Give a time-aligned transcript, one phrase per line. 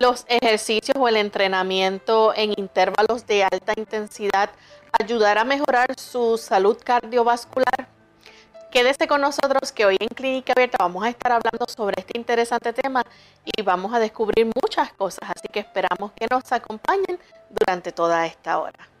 [0.00, 4.50] Los ejercicios o el entrenamiento en intervalos de alta intensidad
[4.98, 7.88] ayudar a mejorar su salud cardiovascular?
[8.70, 12.72] Quédese con nosotros que hoy en Clínica Abierta vamos a estar hablando sobre este interesante
[12.72, 13.02] tema
[13.44, 17.18] y vamos a descubrir muchas cosas, así que esperamos que nos acompañen
[17.50, 18.97] durante toda esta hora.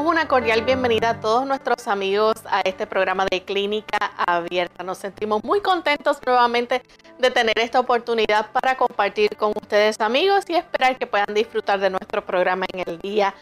[0.00, 4.82] Una cordial bienvenida a todos nuestros amigos a este programa de Clínica Abierta.
[4.82, 6.82] Nos sentimos muy contentos nuevamente
[7.18, 11.90] de tener esta oportunidad para compartir con ustedes amigos y esperar que puedan disfrutar de
[11.90, 13.34] nuestro programa en el día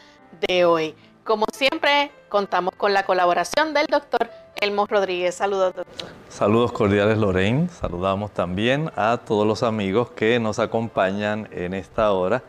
[0.48, 0.96] de hoy.
[1.24, 4.28] Como siempre, contamos con la colaboración del doctor
[4.60, 5.36] Elmo Rodríguez.
[5.36, 6.08] Saludos, doctor.
[6.28, 7.68] Saludos cordiales, Lorraine.
[7.68, 12.42] Saludamos también a todos los amigos que nos acompañan en esta hora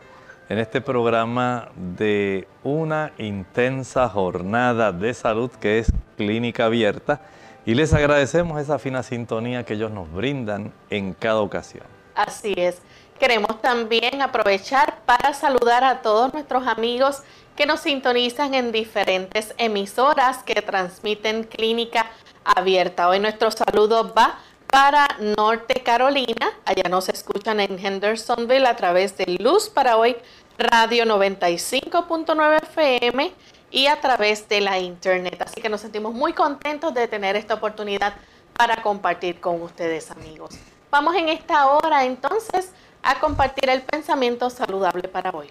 [0.48, 7.20] en este programa de una intensa jornada de salud que es Clínica Abierta
[7.64, 11.84] y les agradecemos esa fina sintonía que ellos nos brindan en cada ocasión.
[12.14, 12.82] Así es.
[13.18, 17.22] Queremos también aprovechar para saludar a todos nuestros amigos
[17.56, 22.06] que nos sintonizan en diferentes emisoras que transmiten Clínica
[22.44, 23.08] Abierta.
[23.08, 24.40] Hoy nuestro saludo va
[24.72, 25.06] para
[25.36, 26.50] Norte Carolina.
[26.64, 30.16] Allá nos escuchan en Hendersonville a través de Luz para Hoy
[30.56, 33.34] Radio 95.9 FM
[33.70, 35.42] y a través de la internet.
[35.42, 38.14] Así que nos sentimos muy contentos de tener esta oportunidad
[38.54, 40.54] para compartir con ustedes amigos.
[40.90, 42.72] Vamos en esta hora entonces
[43.02, 45.50] a compartir el pensamiento saludable para hoy.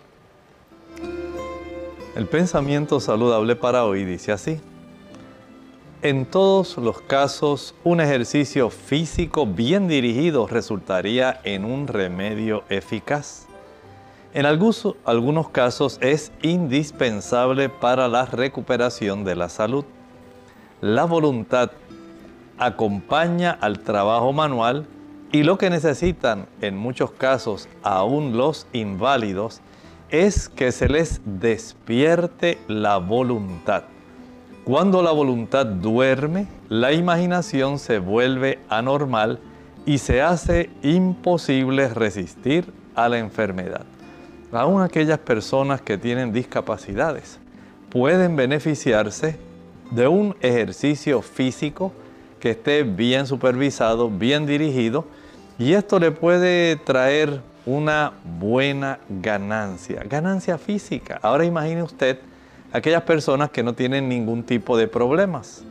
[2.16, 4.60] El pensamiento saludable para hoy dice así.
[6.04, 13.46] En todos los casos, un ejercicio físico bien dirigido resultaría en un remedio eficaz.
[14.34, 19.86] En algunos, casos es indispensable para la recuperación de la salud.
[20.82, 21.70] La voluntad
[22.58, 24.88] acompaña al trabajo manual
[25.32, 29.62] Y lo que necesitan en muchos casos aún los inválidos
[30.10, 33.91] es que se les despierte la voluntad.
[34.72, 39.38] Cuando la voluntad duerme, la imaginación se vuelve anormal
[39.86, 43.84] y se hace imposible resistir a la enfermedad.
[44.50, 47.38] Aún aquellas personas que tienen discapacidades
[47.90, 49.36] pueden beneficiarse
[49.90, 51.92] de un ejercicio físico
[52.40, 55.04] que esté bien supervisado, bien dirigido,
[55.60, 61.20] y esto le puede traer una buena ganancia, ganancia física.
[61.22, 62.20] Ahora imagine usted
[62.72, 65.64] aquellas personas que no tienen ningún tipo de problemas.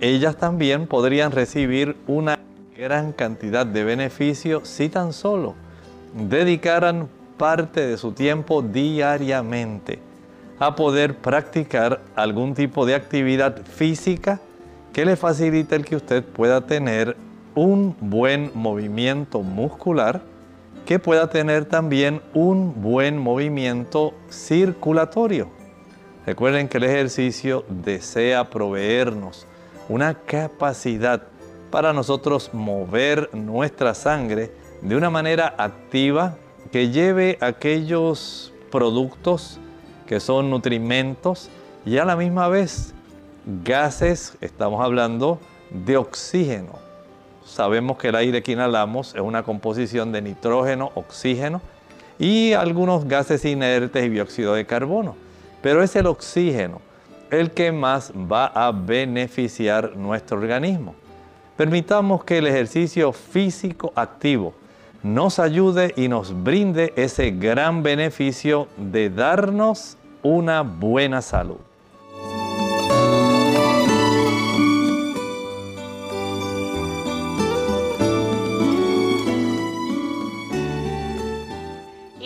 [0.00, 2.38] Ellas también podrían recibir una
[2.76, 5.54] gran cantidad de beneficio si tan solo
[6.14, 9.98] dedicaran parte de su tiempo diariamente
[10.58, 14.40] a poder practicar algún tipo de actividad física
[14.92, 17.16] que le facilite el que usted pueda tener
[17.54, 20.22] un buen movimiento muscular,
[20.86, 25.57] que pueda tener también un buen movimiento circulatorio.
[26.28, 29.46] Recuerden que el ejercicio desea proveernos
[29.88, 31.22] una capacidad
[31.70, 34.52] para nosotros mover nuestra sangre
[34.82, 36.36] de una manera activa
[36.70, 39.58] que lleve aquellos productos
[40.06, 41.48] que son nutrimentos
[41.86, 42.92] y a la misma vez
[43.64, 45.40] gases, estamos hablando
[45.70, 46.74] de oxígeno.
[47.46, 51.62] Sabemos que el aire que inhalamos es una composición de nitrógeno, oxígeno
[52.18, 55.27] y algunos gases inertes y dióxido de carbono.
[55.68, 56.80] Pero es el oxígeno
[57.30, 60.94] el que más va a beneficiar nuestro organismo.
[61.58, 64.54] Permitamos que el ejercicio físico activo
[65.02, 71.58] nos ayude y nos brinde ese gran beneficio de darnos una buena salud.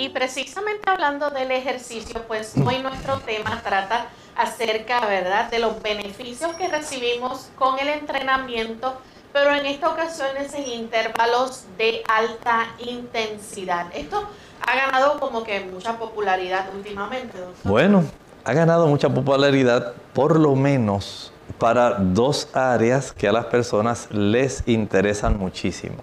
[0.02, 6.56] Y precisamente hablando del ejercicio, pues hoy nuestro tema trata acerca, ¿verdad?, de los beneficios
[6.56, 8.96] que recibimos con el entrenamiento
[9.32, 13.86] pero en esta ocasión es en intervalos de alta intensidad.
[13.94, 14.28] Esto
[14.60, 17.38] ha ganado como que mucha popularidad últimamente.
[17.64, 18.04] Bueno,
[18.44, 24.64] ha ganado mucha popularidad por lo menos para dos áreas que a las personas les
[24.66, 25.96] interesan muchísimo.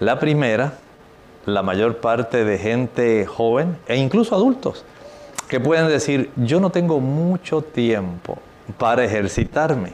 [0.00, 0.72] La primera,
[1.54, 4.84] la mayor parte de gente joven e incluso adultos
[5.48, 8.38] que pueden decir, yo no tengo mucho tiempo
[8.76, 9.92] para ejercitarme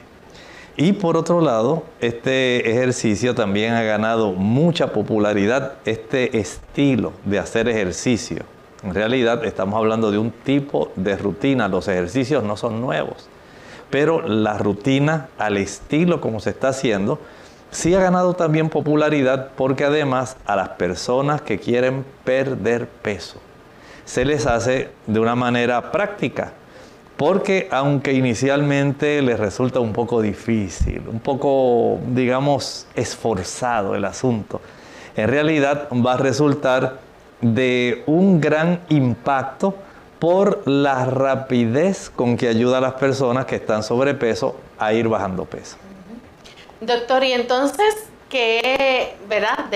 [0.76, 7.68] y por otro lado, este ejercicio también ha ganado mucha popularidad, este estilo de hacer
[7.68, 8.42] ejercicio.
[8.82, 13.28] En realidad estamos hablando de un tipo de rutina, los ejercicios no son nuevos,
[13.88, 17.20] pero la rutina al estilo como se está haciendo,
[17.74, 23.40] sí ha ganado también popularidad porque además a las personas que quieren perder peso,
[24.04, 26.52] se les hace de una manera práctica
[27.16, 34.60] porque aunque inicialmente les resulta un poco difícil, un poco, digamos, esforzado el asunto,
[35.16, 36.98] en realidad va a resultar
[37.40, 39.74] de un gran impacto
[40.18, 45.44] por la rapidez con que ayuda a las personas que están sobrepeso a ir bajando
[45.44, 45.76] peso.
[46.86, 47.94] Doctor, y entonces,
[48.28, 49.66] ¿qué, verdad?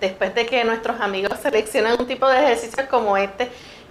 [0.00, 3.48] después de que nuestros amigos seleccionan un tipo de ejercicio como este,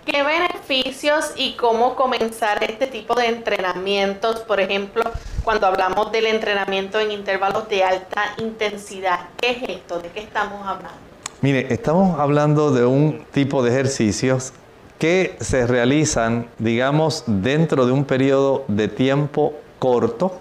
[0.10, 4.40] ¿Qué beneficios y cómo comenzar este tipo de entrenamientos?
[4.40, 5.04] Por ejemplo,
[5.44, 10.00] cuando hablamos del entrenamiento en intervalos de alta intensidad, ¿qué es esto?
[10.00, 10.98] ¿De qué estamos hablando?
[11.42, 14.54] Mire, estamos hablando de un tipo de ejercicios
[14.98, 20.40] que se realizan, digamos, dentro de un periodo de tiempo corto,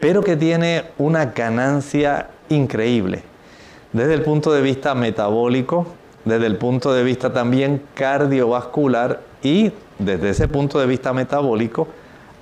[0.00, 3.22] pero que tiene una ganancia increíble.
[3.92, 5.86] Desde el punto de vista metabólico,
[6.24, 11.88] desde el punto de vista también cardiovascular y desde ese punto de vista metabólico,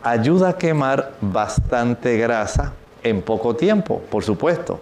[0.02, 2.72] ayuda a quemar bastante grasa
[3.02, 4.80] en poco tiempo, por supuesto.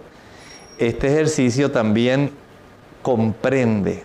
[0.77, 2.31] Este ejercicio también
[3.01, 4.03] comprende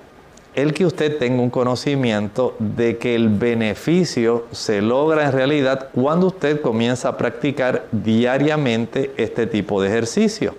[0.55, 6.27] el que usted tenga un conocimiento de que el beneficio se logra en realidad cuando
[6.27, 10.55] usted comienza a practicar diariamente este tipo de ejercicio.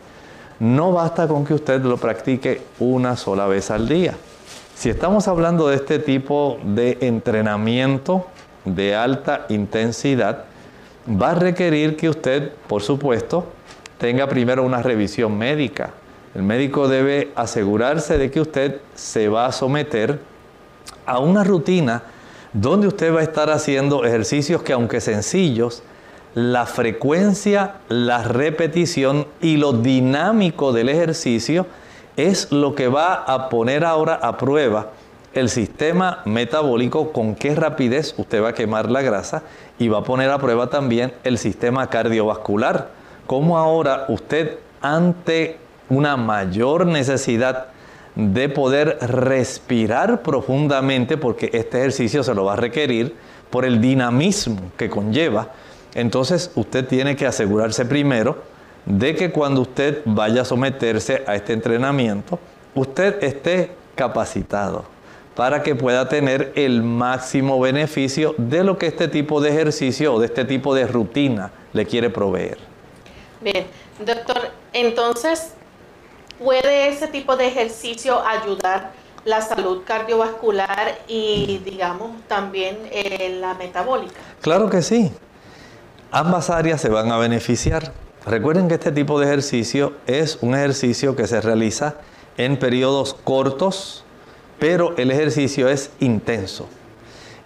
[0.60, 4.16] No basta con que usted lo practique una sola vez al día.
[4.76, 8.26] Si estamos hablando de este tipo de entrenamiento
[8.66, 10.46] de alta intensidad,
[11.08, 13.46] va a requerir que usted, por supuesto,
[14.00, 15.92] tenga primero una revisión médica.
[16.36, 20.20] El médico debe asegurarse de que usted se va a someter
[21.06, 22.04] a una rutina
[22.54, 25.84] donde usted va a estar haciendo ejercicios que aunque sencillos,
[26.34, 31.68] la frecuencia, la repetición y lo dinámico del ejercicio
[32.18, 34.92] es lo que va a poner ahora a prueba
[35.34, 39.44] el sistema metabólico, con qué rapidez usted va a quemar la grasa
[39.80, 42.90] y va a poner a prueba también el sistema cardiovascular,
[43.26, 45.58] cómo ahora usted ante
[45.90, 47.68] una mayor necesidad
[48.16, 53.16] de poder respirar profundamente, porque este ejercicio se lo va a requerir
[53.50, 55.50] por el dinamismo que conlleva,
[55.96, 58.38] entonces usted tiene que asegurarse primero
[58.86, 62.40] de que cuando usted vaya a someterse a este entrenamiento,
[62.76, 64.86] usted esté capacitado
[65.36, 70.20] para que pueda tener el máximo beneficio de lo que este tipo de ejercicio o
[70.20, 72.58] de este tipo de rutina le quiere proveer.
[73.42, 73.66] Bien,
[74.06, 75.54] doctor, entonces,
[76.40, 78.92] ¿puede ese tipo de ejercicio ayudar
[79.26, 84.20] la salud cardiovascular y, digamos, también eh, la metabólica?
[84.42, 85.12] Claro que sí.
[86.12, 87.92] Ambas áreas se van a beneficiar.
[88.26, 91.96] Recuerden que este tipo de ejercicio es un ejercicio que se realiza
[92.38, 94.04] en periodos cortos,
[94.60, 96.68] pero el ejercicio es intenso.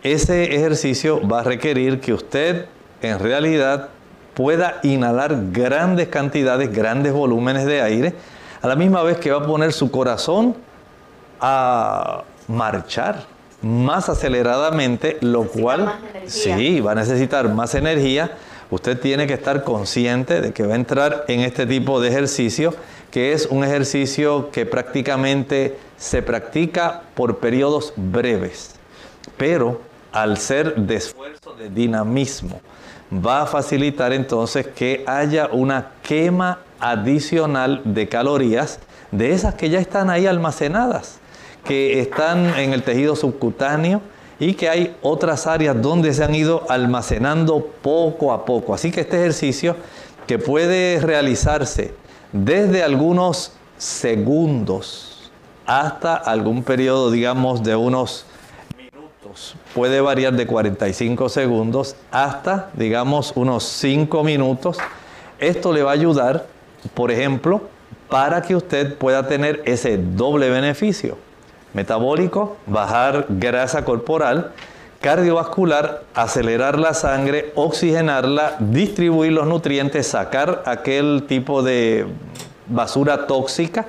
[0.04, 2.68] Ese ejercicio va a requerir que usted
[3.02, 3.90] en realidad
[4.34, 8.14] pueda inhalar grandes cantidades, grandes volúmenes de aire,
[8.62, 10.56] a la misma vez que va a poner su corazón
[11.40, 13.26] a marchar
[13.62, 15.94] más aceleradamente, lo cual
[16.26, 18.38] sí, va a necesitar más energía.
[18.70, 22.74] Usted tiene que estar consciente de que va a entrar en este tipo de ejercicio,
[23.12, 28.76] que es un ejercicio que prácticamente se practica por periodos breves,
[29.38, 32.62] pero al ser de esfuerzo de dinamismo,
[33.12, 38.80] va a facilitar entonces que haya una quema adicional de calorías
[39.12, 41.20] de esas que ya están ahí almacenadas,
[41.64, 44.02] que están en el tejido subcutáneo
[44.40, 48.74] y que hay otras áreas donde se han ido almacenando poco a poco.
[48.74, 49.76] Así que este ejercicio
[50.28, 51.94] que puede realizarse
[52.32, 55.32] desde algunos segundos
[55.66, 58.26] hasta algún periodo, digamos, de unos
[58.78, 59.56] minutos.
[59.74, 64.78] Puede variar de 45 segundos hasta, digamos, unos 5 minutos.
[65.40, 66.48] Esto le va a ayudar,
[66.94, 67.62] por ejemplo,
[68.10, 71.18] para que usted pueda tener ese doble beneficio.
[71.74, 74.52] Metabólico, bajar grasa corporal,
[75.02, 82.08] cardiovascular, acelerar la sangre, oxigenarla, distribuir los nutrientes, sacar aquel tipo de
[82.68, 83.86] basura tóxica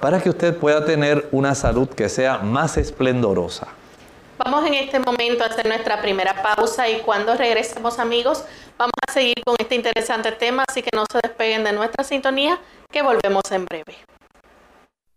[0.00, 3.68] para que usted pueda tener una salud que sea más esplendorosa.
[4.38, 8.44] Vamos en este momento a hacer nuestra primera pausa y cuando regresemos amigos
[8.78, 12.58] vamos a seguir con este interesante tema, así que no se despeguen de nuestra sintonía
[12.90, 13.96] que volvemos en breve.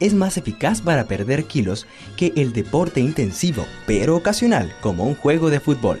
[0.00, 5.50] es más eficaz para perder kilos que el deporte intensivo, pero ocasional, como un juego
[5.50, 6.00] de fútbol.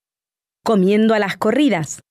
[0.63, 2.01] Comiendo a las corridas.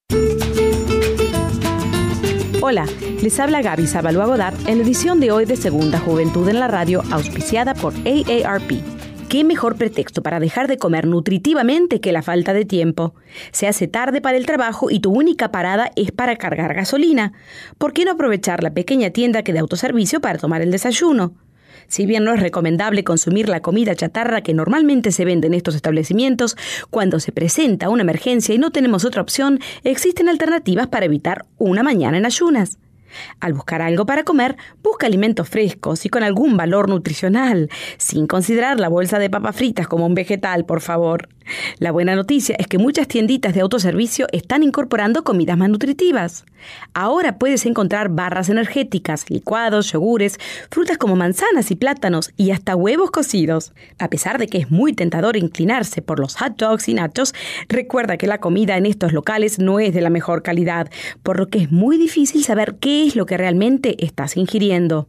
[2.61, 2.85] Hola,
[3.23, 6.67] les habla Gaby Zabalúa Godard en la edición de hoy de Segunda Juventud en la
[6.67, 8.73] Radio, auspiciada por AARP.
[9.29, 13.15] ¿Qué mejor pretexto para dejar de comer nutritivamente que la falta de tiempo?
[13.53, 17.33] Se hace tarde para el trabajo y tu única parada es para cargar gasolina.
[17.79, 21.35] ¿Por qué no aprovechar la pequeña tienda que de autoservicio para tomar el desayuno?
[21.91, 25.75] Si bien no es recomendable consumir la comida chatarra que normalmente se vende en estos
[25.75, 26.57] establecimientos,
[26.89, 31.83] cuando se presenta una emergencia y no tenemos otra opción, existen alternativas para evitar una
[31.83, 32.79] mañana en ayunas.
[33.41, 38.79] Al buscar algo para comer, busca alimentos frescos y con algún valor nutricional, sin considerar
[38.79, 41.29] la bolsa de papas fritas como un vegetal, por favor.
[41.79, 46.45] La buena noticia es que muchas tienditas de autoservicio están incorporando comidas más nutritivas.
[46.95, 50.39] Ahora puedes encontrar barras energéticas, licuados, yogures,
[50.71, 53.73] frutas como manzanas y plátanos y hasta huevos cocidos.
[53.99, 57.35] A pesar de que es muy tentador inclinarse por los hot dogs y nachos,
[57.69, 60.91] recuerda que la comida en estos locales no es de la mejor calidad,
[61.23, 65.09] por lo que es muy difícil saber qué es lo que realmente estás ingiriendo.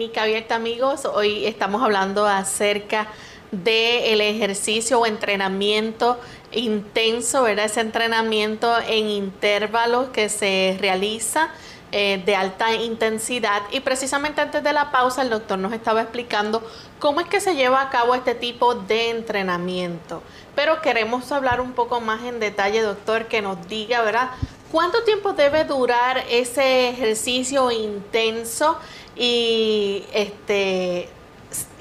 [0.00, 1.04] Abierta, amigos.
[1.04, 3.08] Hoy estamos hablando acerca
[3.52, 6.18] del ejercicio o entrenamiento
[6.52, 7.66] intenso, ¿verdad?
[7.66, 11.50] Ese entrenamiento en intervalos que se realiza
[11.92, 13.60] eh, de alta intensidad.
[13.72, 16.66] Y precisamente antes de la pausa, el doctor nos estaba explicando
[16.98, 20.22] cómo es que se lleva a cabo este tipo de entrenamiento.
[20.54, 24.30] Pero queremos hablar un poco más en detalle, doctor, que nos diga, ¿verdad?
[24.72, 28.78] ¿Cuánto tiempo debe durar ese ejercicio intenso?
[29.22, 31.10] Y este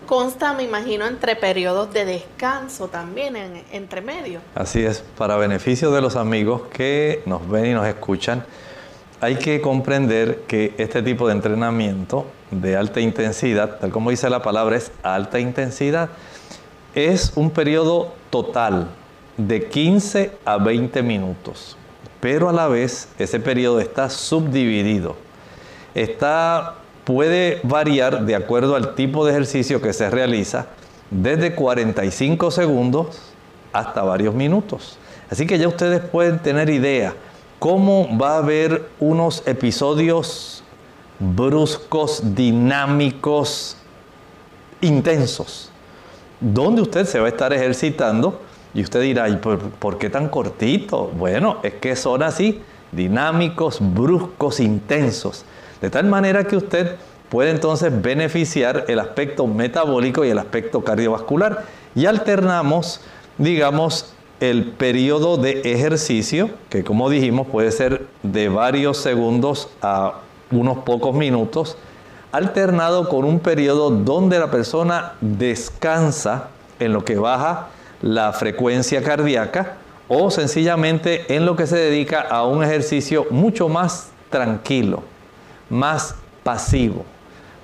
[0.05, 4.41] consta, me imagino, entre periodos de descanso también, en, entre medio.
[4.55, 8.43] Así es, para beneficio de los amigos que nos ven y nos escuchan,
[9.21, 14.41] hay que comprender que este tipo de entrenamiento de alta intensidad, tal como dice la
[14.41, 16.09] palabra, es alta intensidad,
[16.93, 18.89] es un periodo total
[19.37, 21.77] de 15 a 20 minutos,
[22.19, 25.15] pero a la vez ese periodo está subdividido.
[25.93, 30.67] Está puede variar de acuerdo al tipo de ejercicio que se realiza,
[31.11, 33.19] desde 45 segundos
[33.73, 34.97] hasta varios minutos.
[35.29, 37.13] Así que ya ustedes pueden tener idea
[37.59, 40.63] cómo va a haber unos episodios
[41.19, 43.75] bruscos, dinámicos,
[44.81, 45.69] intensos,
[46.39, 48.41] donde usted se va a estar ejercitando
[48.73, 51.11] y usted dirá, ¿y por, por qué tan cortito?
[51.17, 55.43] Bueno, es que son así, dinámicos, bruscos, intensos.
[55.81, 56.95] De tal manera que usted
[57.29, 61.63] puede entonces beneficiar el aspecto metabólico y el aspecto cardiovascular.
[61.95, 63.01] Y alternamos,
[63.37, 70.15] digamos, el periodo de ejercicio, que como dijimos puede ser de varios segundos a
[70.51, 71.77] unos pocos minutos,
[72.31, 77.67] alternado con un periodo donde la persona descansa en lo que baja
[78.01, 84.09] la frecuencia cardíaca o sencillamente en lo que se dedica a un ejercicio mucho más
[84.29, 85.03] tranquilo
[85.69, 87.05] más pasivo,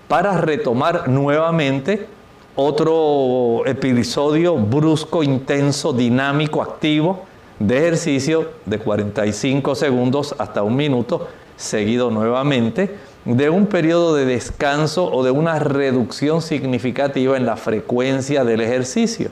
[0.08, 2.08] para retomar nuevamente
[2.56, 7.26] otro episodio brusco, intenso, dinámico, activo
[7.60, 15.12] de ejercicio de 45 segundos hasta un minuto, seguido nuevamente de un periodo de descanso
[15.12, 19.30] o de una reducción significativa en la frecuencia del ejercicio.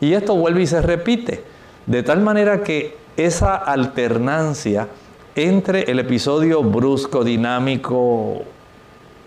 [0.00, 1.42] Y esto vuelve y se repite,
[1.86, 4.88] de tal manera que esa alternancia
[5.34, 8.42] entre el episodio brusco, dinámico,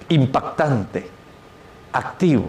[0.09, 1.07] impactante,
[1.91, 2.45] activo,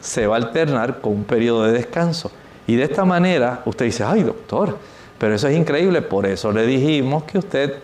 [0.00, 2.30] se va a alternar con un periodo de descanso.
[2.66, 4.78] Y de esta manera usted dice, ay doctor,
[5.18, 7.74] pero eso es increíble, por eso le dijimos que usted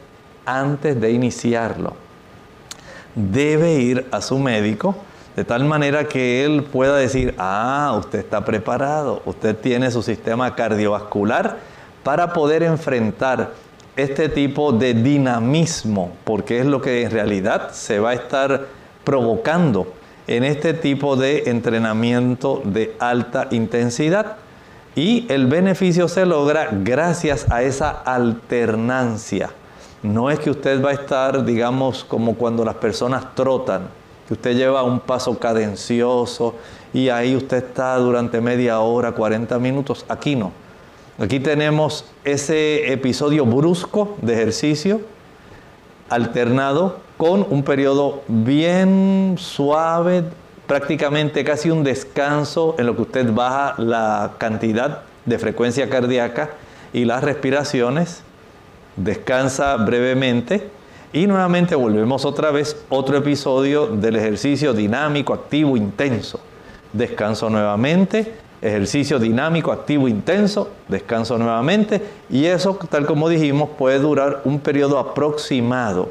[0.44, 1.94] antes de iniciarlo
[3.14, 4.96] debe ir a su médico
[5.38, 10.56] de tal manera que él pueda decir, ah, usted está preparado, usted tiene su sistema
[10.56, 11.58] cardiovascular
[12.02, 13.52] para poder enfrentar
[13.98, 18.66] este tipo de dinamismo, porque es lo que en realidad se va a estar
[19.02, 19.92] provocando
[20.28, 24.36] en este tipo de entrenamiento de alta intensidad.
[24.94, 29.50] Y el beneficio se logra gracias a esa alternancia.
[30.02, 33.88] No es que usted va a estar, digamos, como cuando las personas trotan,
[34.28, 36.54] que usted lleva un paso cadencioso
[36.92, 40.04] y ahí usted está durante media hora, 40 minutos.
[40.08, 40.52] Aquí no.
[41.20, 45.00] Aquí tenemos ese episodio brusco de ejercicio
[46.08, 50.22] alternado con un periodo bien suave,
[50.68, 56.50] prácticamente casi un descanso en lo que usted baja la cantidad de frecuencia cardíaca
[56.92, 58.22] y las respiraciones,
[58.94, 60.70] descansa brevemente.
[61.12, 66.38] Y nuevamente volvemos otra vez otro episodio del ejercicio dinámico, activo, intenso.
[66.92, 74.42] Descanso nuevamente, ejercicio dinámico, activo, intenso, descanso nuevamente y eso, tal como dijimos, puede durar
[74.44, 76.10] un periodo aproximado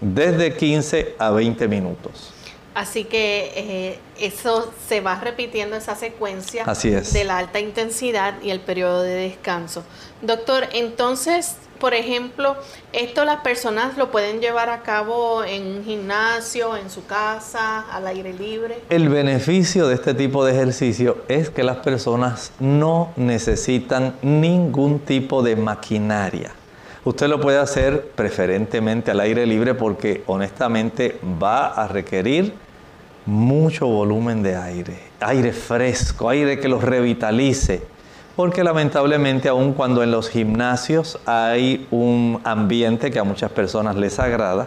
[0.00, 2.32] desde 15 a 20 minutos.
[2.74, 7.12] Así que eh, eso se va repitiendo esa secuencia Así es.
[7.12, 9.84] de la alta intensidad y el periodo de descanso.
[10.22, 12.56] Doctor, entonces, por ejemplo,
[12.94, 18.06] esto las personas lo pueden llevar a cabo en un gimnasio, en su casa, al
[18.06, 18.78] aire libre.
[18.88, 25.42] El beneficio de este tipo de ejercicio es que las personas no necesitan ningún tipo
[25.42, 26.52] de maquinaria.
[27.04, 32.54] Usted lo puede hacer preferentemente al aire libre porque honestamente va a requerir
[33.26, 37.82] mucho volumen de aire, aire fresco, aire que los revitalice.
[38.36, 44.18] Porque lamentablemente aun cuando en los gimnasios hay un ambiente que a muchas personas les
[44.18, 44.66] agrada,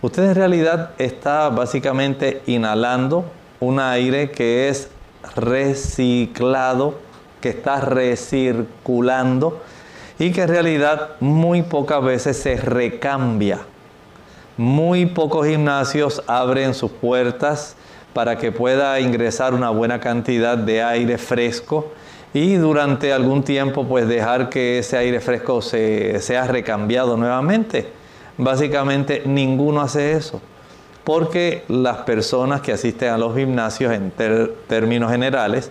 [0.00, 3.26] usted en realidad está básicamente inhalando
[3.60, 4.88] un aire que es
[5.36, 6.98] reciclado,
[7.42, 9.60] que está recirculando
[10.18, 13.58] y que en realidad muy pocas veces se recambia.
[14.56, 17.76] Muy pocos gimnasios abren sus puertas
[18.14, 21.92] para que pueda ingresar una buena cantidad de aire fresco
[22.34, 27.86] y durante algún tiempo pues dejar que ese aire fresco se, sea recambiado nuevamente.
[28.36, 30.42] Básicamente ninguno hace eso,
[31.04, 34.12] porque las personas que asisten a los gimnasios en
[34.66, 35.70] términos generales,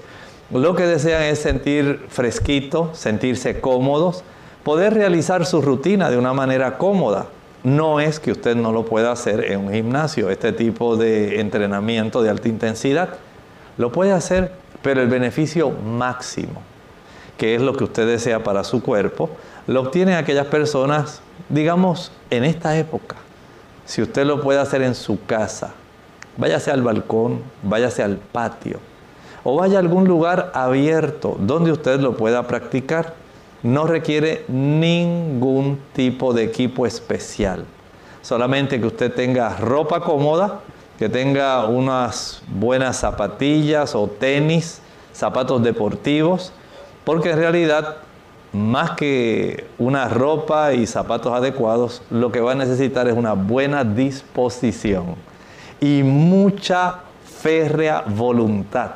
[0.52, 4.24] lo que desean es sentir fresquito, sentirse cómodos,
[4.64, 7.28] poder realizar su rutina de una manera cómoda.
[7.64, 12.24] No es que usted no lo pueda hacer en un gimnasio, este tipo de entrenamiento
[12.24, 13.10] de alta intensidad.
[13.78, 16.62] Lo puede hacer, pero el beneficio máximo,
[17.38, 19.32] que es lo que usted desea para su cuerpo,
[19.66, 23.16] lo obtienen aquellas personas, digamos, en esta época.
[23.86, 25.74] Si usted lo puede hacer en su casa,
[26.38, 28.80] váyase al balcón, váyase al patio,
[29.44, 33.24] o vaya a algún lugar abierto donde usted lo pueda practicar
[33.64, 37.66] no requiere ningún tipo de equipo especial.
[38.22, 40.60] Solamente que usted tenga ropa cómoda,
[40.98, 44.82] que tenga unas buenas zapatillas o tenis,
[45.14, 46.52] zapatos deportivos,
[47.04, 47.98] porque en realidad
[48.52, 53.84] más que una ropa y zapatos adecuados, lo que va a necesitar es una buena
[53.84, 55.16] disposición
[55.82, 57.00] y mucha
[57.42, 58.92] férrea voluntad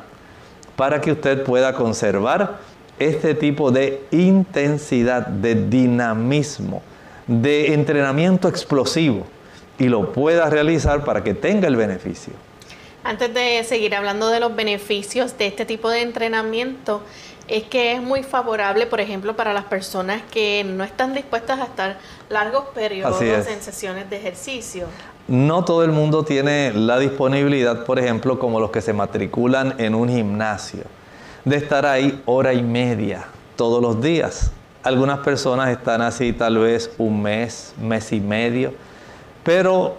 [0.76, 2.58] para que usted pueda conservar
[3.00, 6.82] este tipo de intensidad, de dinamismo,
[7.26, 9.26] de entrenamiento explosivo
[9.78, 12.32] y lo pueda realizar para que tenga el beneficio.
[13.04, 17.02] Antes de seguir hablando de los beneficios de este tipo de entrenamiento,
[17.46, 21.64] es que es muy favorable, por ejemplo, para las personas que no están dispuestas a
[21.64, 24.86] estar largos periodos en sesiones de ejercicio.
[25.26, 29.94] No todo el mundo tiene la disponibilidad, por ejemplo, como los que se matriculan en
[29.94, 30.84] un gimnasio
[31.44, 34.50] de estar ahí hora y media todos los días.
[34.82, 38.72] Algunas personas están así tal vez un mes, mes y medio,
[39.44, 39.96] pero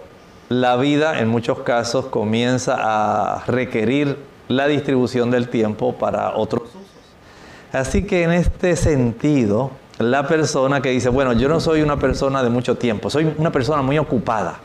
[0.48, 4.16] la vida en muchos casos comienza a requerir
[4.48, 6.80] la distribución del tiempo para otros usos.
[7.72, 12.42] Así que en este sentido, la persona que dice, bueno, yo no soy una persona
[12.42, 14.58] de mucho tiempo, soy una persona muy ocupada,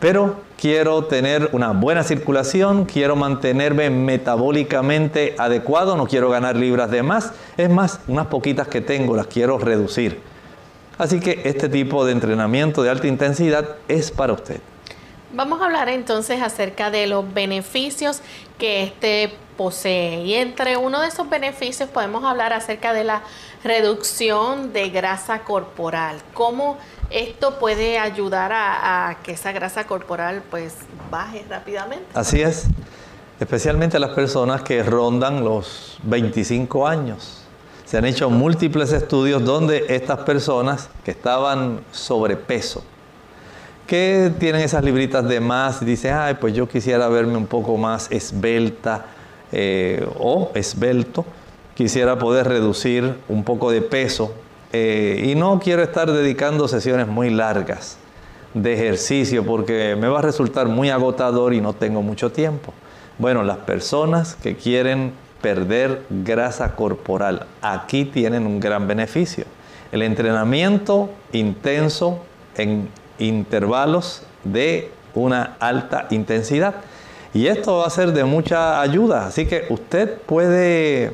[0.00, 7.02] pero quiero tener una buena circulación, quiero mantenerme metabólicamente adecuado, no quiero ganar libras de
[7.02, 10.22] más, es más, unas poquitas que tengo las quiero reducir.
[10.98, 14.60] Así que este tipo de entrenamiento de alta intensidad es para usted.
[15.32, 18.22] Vamos a hablar entonces acerca de los beneficios
[18.58, 20.22] que este posee.
[20.22, 23.22] Y entre uno de esos beneficios podemos hablar acerca de la
[23.64, 26.20] reducción de grasa corporal.
[26.32, 26.78] ¿Cómo
[27.10, 30.74] esto puede ayudar a, que esa grasa corporal pues
[31.10, 32.06] baje rápidamente?
[32.14, 32.66] Así es,
[33.40, 37.45] especialmente las personas que rondan los 25 años.
[37.96, 42.84] Se han hecho múltiples estudios donde estas personas que estaban sobrepeso,
[43.86, 48.12] que tienen esas libritas de más, dicen, ay, pues yo quisiera verme un poco más
[48.12, 49.06] esbelta
[49.50, 51.24] eh, o esbelto,
[51.74, 54.34] quisiera poder reducir un poco de peso
[54.74, 57.96] eh, y no quiero estar dedicando sesiones muy largas
[58.52, 62.74] de ejercicio porque me va a resultar muy agotador y no tengo mucho tiempo.
[63.16, 69.44] Bueno, las personas que quieren perder grasa corporal, aquí tienen un gran beneficio.
[69.92, 72.20] El entrenamiento intenso
[72.56, 76.74] en intervalos de una alta intensidad.
[77.34, 79.26] Y esto va a ser de mucha ayuda.
[79.26, 81.12] Así que usted puede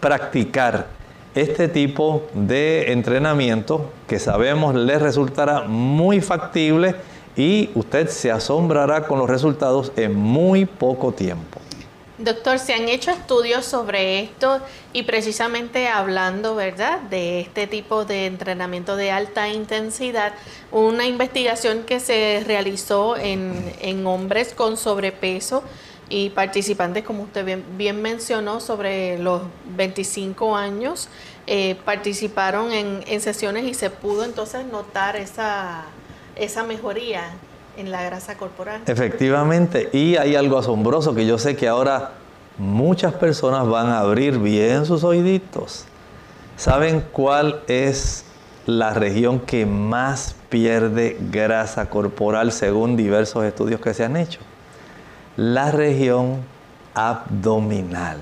[0.00, 0.86] practicar
[1.34, 6.94] este tipo de entrenamiento que sabemos le resultará muy factible
[7.36, 11.61] y usted se asombrará con los resultados en muy poco tiempo.
[12.24, 14.60] Doctor, se han hecho estudios sobre esto
[14.92, 20.32] y precisamente hablando, ¿verdad?, de este tipo de entrenamiento de alta intensidad,
[20.70, 25.64] una investigación que se realizó en, en hombres con sobrepeso
[26.08, 29.42] y participantes, como usted bien, mencionó, sobre los
[29.74, 31.08] 25 años,
[31.48, 35.86] eh, participaron en, en, sesiones y se pudo entonces notar esa,
[36.36, 37.32] esa mejoría
[37.76, 38.82] en la grasa corporal.
[38.86, 42.12] Efectivamente, y hay algo asombroso que yo sé que ahora
[42.58, 45.86] muchas personas van a abrir bien sus oíditos.
[46.56, 48.24] ¿Saben cuál es
[48.66, 54.40] la región que más pierde grasa corporal según diversos estudios que se han hecho?
[55.36, 56.42] La región
[56.94, 58.18] abdominal.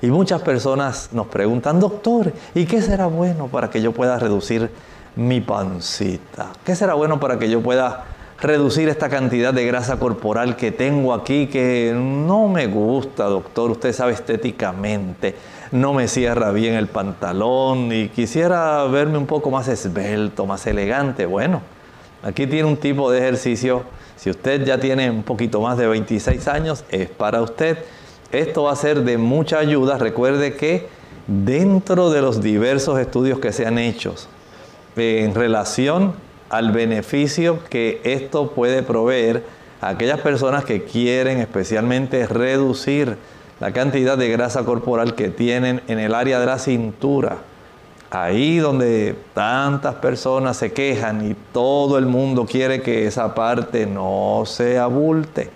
[0.00, 4.70] Y muchas personas nos preguntan, doctor, ¿y qué será bueno para que yo pueda reducir
[5.16, 6.52] mi pancita?
[6.64, 8.04] ¿Qué será bueno para que yo pueda
[8.44, 13.92] reducir esta cantidad de grasa corporal que tengo aquí que no me gusta, doctor, usted
[13.92, 15.34] sabe estéticamente,
[15.72, 21.24] no me cierra bien el pantalón y quisiera verme un poco más esbelto, más elegante.
[21.24, 21.62] Bueno,
[22.22, 23.82] aquí tiene un tipo de ejercicio,
[24.16, 27.78] si usted ya tiene un poquito más de 26 años, es para usted.
[28.30, 29.96] Esto va a ser de mucha ayuda.
[29.96, 30.88] Recuerde que
[31.26, 34.14] dentro de los diversos estudios que se han hecho
[34.96, 36.14] en relación
[36.56, 39.42] al beneficio que esto puede proveer
[39.80, 43.16] a aquellas personas que quieren especialmente reducir
[43.58, 47.38] la cantidad de grasa corporal que tienen en el área de la cintura.
[48.10, 54.44] Ahí donde tantas personas se quejan y todo el mundo quiere que esa parte no
[54.46, 55.50] se abulte.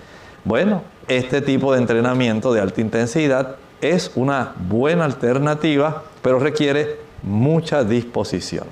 [0.45, 7.85] Bueno, este tipo de entrenamiento de alta intensidad es una buena alternativa, pero requiere mucha
[7.85, 8.67] disposición.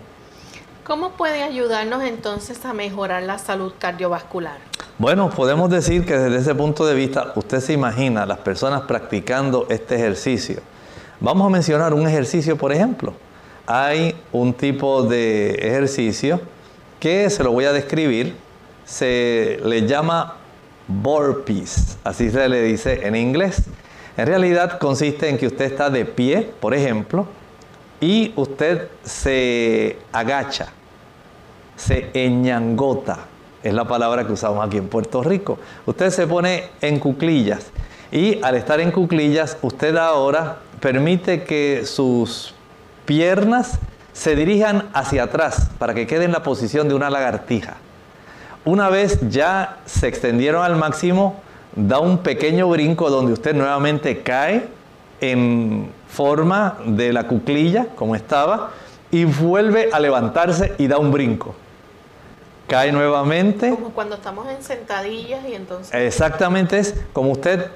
[0.87, 4.59] ¿Cómo puede ayudarnos entonces a mejorar la salud cardiovascular?
[4.99, 9.67] Bueno, podemos decir que desde ese punto de vista, usted se imagina las personas practicando
[9.69, 10.61] este ejercicio.
[11.19, 13.15] Vamos a mencionar un ejercicio, por ejemplo.
[13.67, 16.41] Hay un tipo de ejercicio
[17.01, 18.37] que se lo voy a describir,
[18.85, 20.37] se le llama
[20.87, 23.65] burpees, así se le dice en inglés.
[24.17, 27.27] En realidad consiste en que usted está de pie, por ejemplo,
[28.01, 30.73] y usted se agacha,
[31.77, 33.19] se eñangota,
[33.63, 35.59] es la palabra que usamos aquí en Puerto Rico.
[35.87, 37.71] Usted se pone en cuclillas
[38.11, 42.55] y al estar en cuclillas, usted ahora permite que sus
[43.05, 43.79] piernas
[44.13, 47.77] se dirijan hacia atrás para que quede en la posición de una lagartija.
[48.65, 51.41] Una vez ya se extendieron al máximo,
[51.75, 54.69] da un pequeño brinco donde usted nuevamente cae
[55.21, 58.71] en forma de la cuclilla, como estaba,
[59.11, 61.55] y vuelve a levantarse y da un brinco.
[62.67, 63.71] Cae nuevamente.
[63.71, 65.95] Como cuando estamos en sentadillas y entonces...
[65.95, 67.71] Exactamente es como usted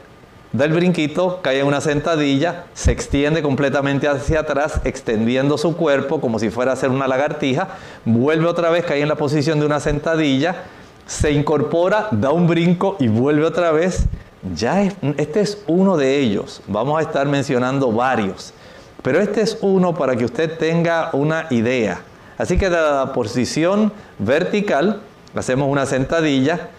[0.52, 6.20] da el brinquito, cae en una sentadilla, se extiende completamente hacia atrás, extendiendo su cuerpo
[6.20, 7.68] como si fuera a ser una lagartija,
[8.04, 10.64] vuelve otra vez, cae en la posición de una sentadilla,
[11.06, 14.08] se incorpora, da un brinco y vuelve otra vez
[14.54, 16.62] ya este es uno de ellos.
[16.66, 18.54] Vamos a estar mencionando varios.
[19.02, 22.00] Pero este es uno para que usted tenga una idea.
[22.40, 25.02] Así que de la posición vertical,
[25.34, 26.70] hacemos una sentadilla,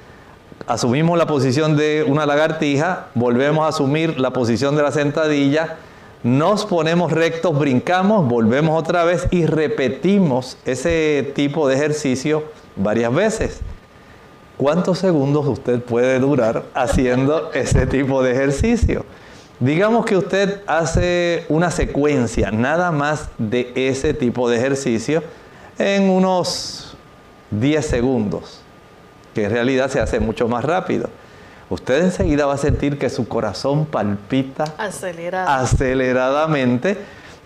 [0.65, 5.77] asumimos la posición de una lagartija, volvemos a asumir la posición de la sentadilla,
[6.23, 12.45] nos ponemos rectos, brincamos, volvemos otra vez y repetimos ese tipo de ejercicio
[12.75, 13.59] varias veces.
[14.57, 19.05] ¿Cuántos segundos usted puede durar haciendo ese tipo de ejercicio?
[19.59, 25.21] Digamos que usted hace una secuencia nada más de ese tipo de ejercicio
[25.81, 26.95] en unos
[27.51, 28.61] 10 segundos,
[29.33, 31.09] que en realidad se hace mucho más rápido.
[31.69, 36.97] Usted enseguida va a sentir que su corazón palpita aceleradamente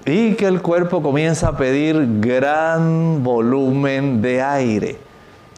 [0.06, 4.98] y que el cuerpo comienza a pedir gran volumen de aire.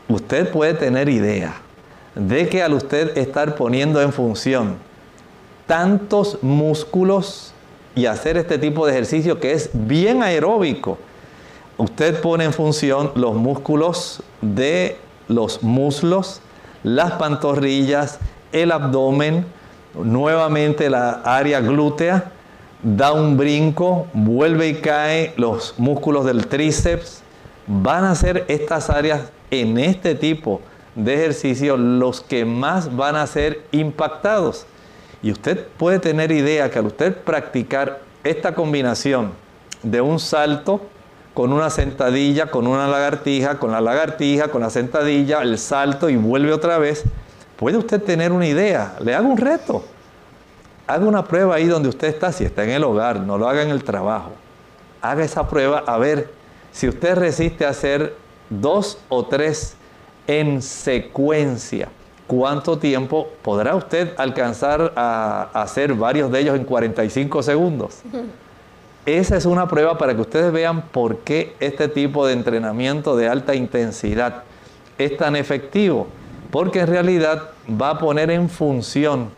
[0.10, 1.56] Usted puede tener idea
[2.16, 4.76] de que al usted estar poniendo en función
[5.66, 7.54] tantos músculos
[7.96, 10.98] y hacer este tipo de ejercicio que es bien aeróbico,
[11.78, 16.42] usted pone en función los músculos de los muslos,
[16.84, 18.20] las pantorrillas,
[18.52, 19.46] el abdomen,
[19.94, 22.32] nuevamente la área glútea,
[22.84, 27.22] da un brinco, vuelve y cae los músculos del tríceps.
[27.66, 30.62] Van a ser estas áreas en este tipo
[30.96, 34.66] de ejercicio los que más van a ser impactados.
[35.22, 39.32] Y usted puede tener idea que al usted practicar esta combinación
[39.84, 40.82] de un salto
[41.38, 46.16] con una sentadilla, con una lagartija, con la lagartija, con la sentadilla, el salto y
[46.16, 47.04] vuelve otra vez,
[47.58, 48.96] puede usted tener una idea.
[49.02, 49.86] Le hago un reto.
[50.88, 53.62] Haga una prueba ahí donde usted está, si está en el hogar, no lo haga
[53.62, 54.32] en el trabajo.
[55.00, 56.32] Haga esa prueba a ver
[56.72, 58.16] si usted resiste a hacer
[58.50, 59.76] dos o tres
[60.26, 61.90] en secuencia.
[62.26, 68.02] ¿Cuánto tiempo podrá usted alcanzar a hacer varios de ellos en 45 segundos?
[69.08, 73.30] Esa es una prueba para que ustedes vean por qué este tipo de entrenamiento de
[73.30, 74.44] alta intensidad
[74.98, 76.08] es tan efectivo.
[76.52, 79.30] Porque en realidad va a poner en función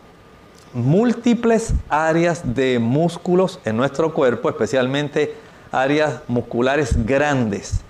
[0.74, 5.36] múltiples áreas de músculos en nuestro cuerpo, especialmente
[5.70, 7.82] áreas musculares grandes.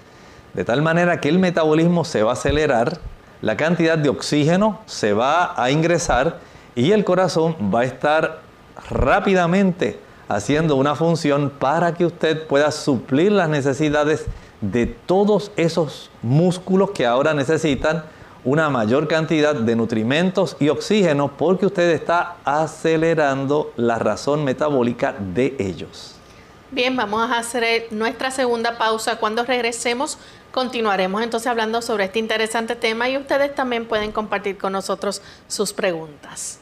[0.52, 2.98] De tal manera que el metabolismo se va a acelerar,
[3.40, 6.40] la cantidad de oxígeno se va a ingresar
[6.74, 8.40] y el corazón va a estar
[8.90, 14.26] rápidamente haciendo una función para que usted pueda suplir las necesidades
[14.60, 18.04] de todos esos músculos que ahora necesitan
[18.44, 25.56] una mayor cantidad de nutrimentos y oxígeno porque usted está acelerando la razón metabólica de
[25.58, 26.14] ellos.
[26.70, 29.16] Bien, vamos a hacer nuestra segunda pausa.
[29.16, 30.16] Cuando regresemos,
[30.52, 35.72] continuaremos entonces hablando sobre este interesante tema y ustedes también pueden compartir con nosotros sus
[35.72, 36.60] preguntas.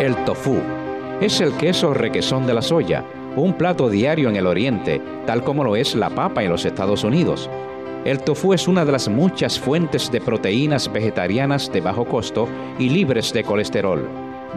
[0.00, 0.83] El tofu
[1.24, 3.02] es el queso requesón de la soya,
[3.34, 7.02] un plato diario en el Oriente, tal como lo es la papa en los Estados
[7.02, 7.48] Unidos.
[8.04, 12.46] El tofu es una de las muchas fuentes de proteínas vegetarianas de bajo costo
[12.78, 14.06] y libres de colesterol.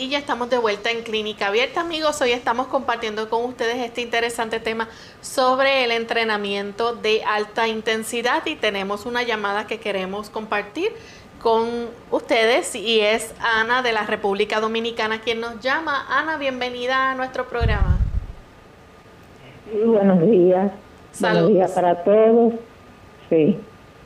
[0.00, 2.22] Y ya estamos de vuelta en Clínica Abierta, amigos.
[2.22, 4.88] Hoy estamos compartiendo con ustedes este interesante tema
[5.20, 10.90] sobre el entrenamiento de alta intensidad y tenemos una llamada que queremos compartir
[11.42, 11.68] con
[12.10, 16.06] ustedes y es Ana de la República Dominicana quien nos llama.
[16.08, 17.98] Ana, bienvenida a nuestro programa.
[19.84, 20.72] buenos días.
[21.20, 22.54] Buenos días para todos.
[23.28, 23.58] Sí.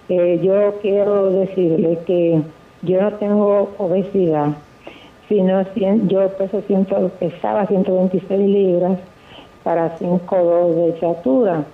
[0.08, 2.42] Eh, yo quiero decirle que
[2.82, 4.56] yo no tengo obesidad,
[5.28, 5.62] sino
[6.08, 8.98] yo peso ciento, pesaba 126 libras
[9.62, 11.64] para 5,2 de estatura.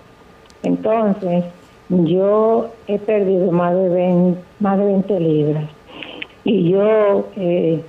[0.63, 1.45] Entonces,
[1.89, 5.65] yo he perdido más de 20, más de 20 libras.
[6.45, 7.83] Y yo eh,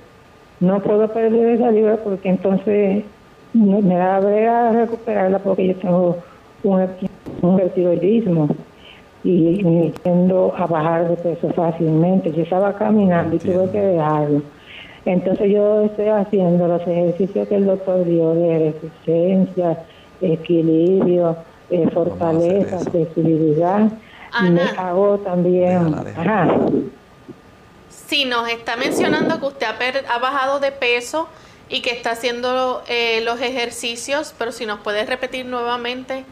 [0.60, 3.04] no puedo perder esa libra porque entonces
[3.52, 6.16] me da brega recuperarla porque yo tengo
[6.62, 6.88] un,
[7.42, 8.48] un
[9.24, 12.32] y me tiendo a bajar de peso fácilmente.
[12.32, 14.42] Yo estaba caminando y tuve que dejarlo.
[15.04, 19.84] Entonces yo estoy haciendo los ejercicios que el doctor dio de resistencia,
[20.20, 21.36] equilibrio,
[21.70, 23.90] eh, fortaleza, flexibilidad.
[24.42, 25.94] Me hago también...
[26.16, 26.56] Ajá.
[27.88, 31.28] Sí, nos está mencionando que usted ha, bajado de peso
[31.68, 36.24] y que está haciendo eh, los ejercicios, pero si nos puede repetir nuevamente.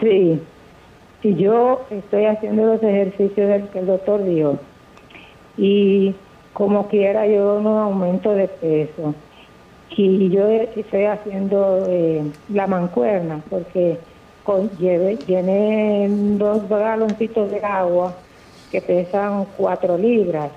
[0.00, 0.40] Sí,
[1.22, 4.58] si yo estoy haciendo los ejercicios del que el doctor dijo
[5.56, 6.14] y
[6.52, 9.14] como quiera yo no aumento de peso.
[9.90, 14.00] Y yo estoy haciendo eh, la mancuerna porque
[14.42, 18.24] con, lleve, tiene dos galoncitos de agua
[18.70, 20.52] que pesan cuatro libras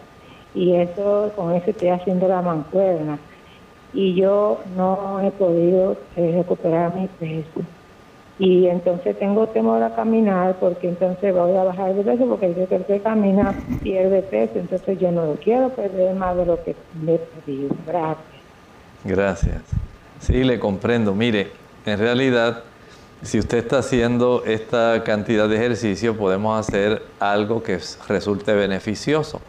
[0.53, 3.19] y eso con eso estoy haciendo la mancuerna.
[3.91, 7.72] Y yo no he podido eh, recuperar mi peso
[8.39, 12.65] y entonces tengo temor a caminar porque entonces voy a bajar de peso porque dice
[12.67, 16.63] que el que camina pierde peso, entonces yo no lo quiero perder más de lo
[16.63, 17.75] que me perdido.
[17.85, 18.17] Gracias.
[19.03, 19.61] Gracias.
[20.19, 21.13] Sí, le comprendo.
[21.13, 21.51] Mire,
[21.85, 22.63] en realidad,
[23.21, 29.41] si usted está haciendo esta cantidad de ejercicio, podemos hacer algo que resulte beneficioso.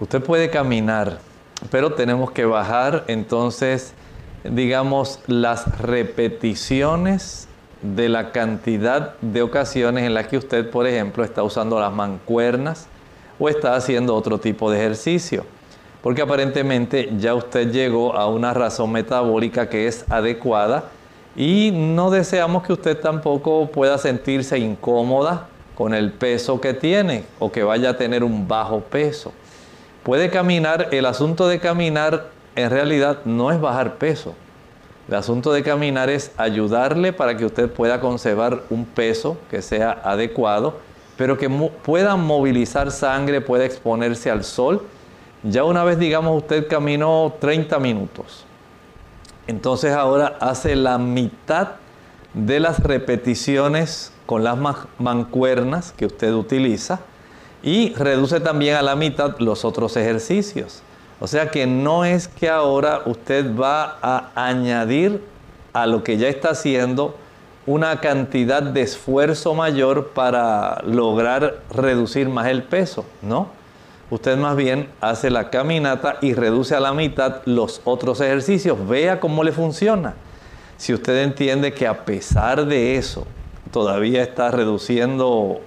[0.00, 1.18] Usted puede caminar,
[1.70, 3.94] pero tenemos que bajar entonces,
[4.44, 7.45] digamos, las repeticiones
[7.82, 12.86] de la cantidad de ocasiones en las que usted, por ejemplo, está usando las mancuernas
[13.38, 15.44] o está haciendo otro tipo de ejercicio.
[16.02, 20.84] Porque aparentemente ya usted llegó a una razón metabólica que es adecuada
[21.34, 27.52] y no deseamos que usted tampoco pueda sentirse incómoda con el peso que tiene o
[27.52, 29.32] que vaya a tener un bajo peso.
[30.02, 34.34] Puede caminar, el asunto de caminar en realidad no es bajar peso,
[35.08, 40.00] el asunto de caminar es ayudarle para que usted pueda conservar un peso que sea
[40.02, 40.78] adecuado,
[41.16, 44.82] pero que pueda movilizar sangre, pueda exponerse al sol.
[45.44, 48.44] Ya una vez, digamos, usted caminó 30 minutos.
[49.46, 51.76] Entonces ahora hace la mitad
[52.34, 54.58] de las repeticiones con las
[54.98, 56.98] mancuernas que usted utiliza
[57.62, 60.82] y reduce también a la mitad los otros ejercicios.
[61.20, 65.22] O sea que no es que ahora usted va a añadir
[65.72, 67.16] a lo que ya está haciendo
[67.66, 73.48] una cantidad de esfuerzo mayor para lograr reducir más el peso, ¿no?
[74.08, 78.86] Usted más bien hace la caminata y reduce a la mitad los otros ejercicios.
[78.86, 80.14] Vea cómo le funciona.
[80.76, 83.26] Si usted entiende que a pesar de eso
[83.72, 85.58] todavía está reduciendo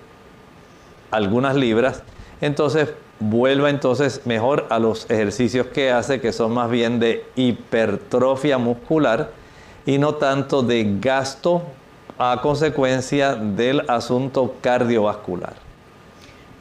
[1.12, 2.04] algunas libras,
[2.39, 8.57] entonces vuelva entonces mejor a los ejercicios que hace, que son más bien de hipertrofia
[8.57, 9.32] muscular
[9.86, 11.63] y no tanto de gasto
[12.17, 15.53] a consecuencia del asunto cardiovascular.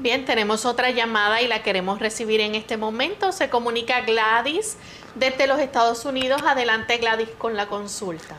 [0.00, 3.32] Bien, tenemos otra llamada y la queremos recibir en este momento.
[3.32, 4.76] Se comunica Gladys
[5.16, 6.42] desde los Estados Unidos.
[6.46, 8.36] Adelante Gladys con la consulta.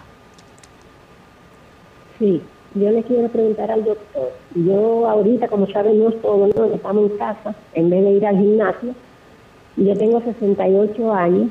[2.18, 2.42] Sí,
[2.76, 6.66] yo le quiero preguntar al doctor, yo ahorita, como saben, no todos ¿no?
[6.66, 8.94] estamos en casa, en vez de ir al gimnasio,
[9.76, 11.50] yo tengo 68 años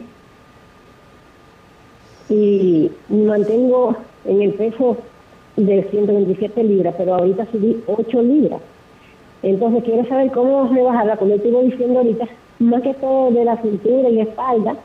[2.29, 3.97] y me mantengo
[4.27, 4.97] en el peso
[5.57, 8.61] de 127 libras, pero ahorita subí 8 libras.
[9.43, 12.27] Entonces quiero saber cómo rebajarla, como estuve diciendo ahorita,
[12.61, 14.77] más que todo de la cintura y la espalda,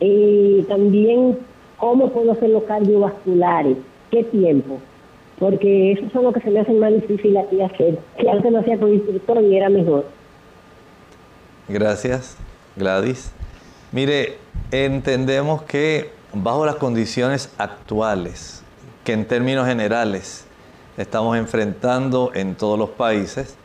[0.00, 1.36] y también
[1.76, 3.76] cómo puedo hacer los cardiovasculares,
[4.10, 4.78] qué tiempo
[5.38, 7.98] porque eso son lo que se me hace más difícil aquí hacer.
[8.18, 10.06] Si antes lo hacía con instructor y era mejor.
[11.68, 12.36] Gracias,
[12.76, 13.32] Gladys.
[13.92, 14.38] Mire,
[14.70, 18.62] entendemos que bajo las condiciones actuales,
[19.04, 20.46] que en términos generales
[20.96, 23.56] estamos enfrentando en todos los países,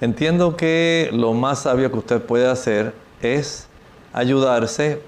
[0.00, 3.68] entiendo que lo más sabio que usted puede hacer es
[4.12, 5.00] ayudarse,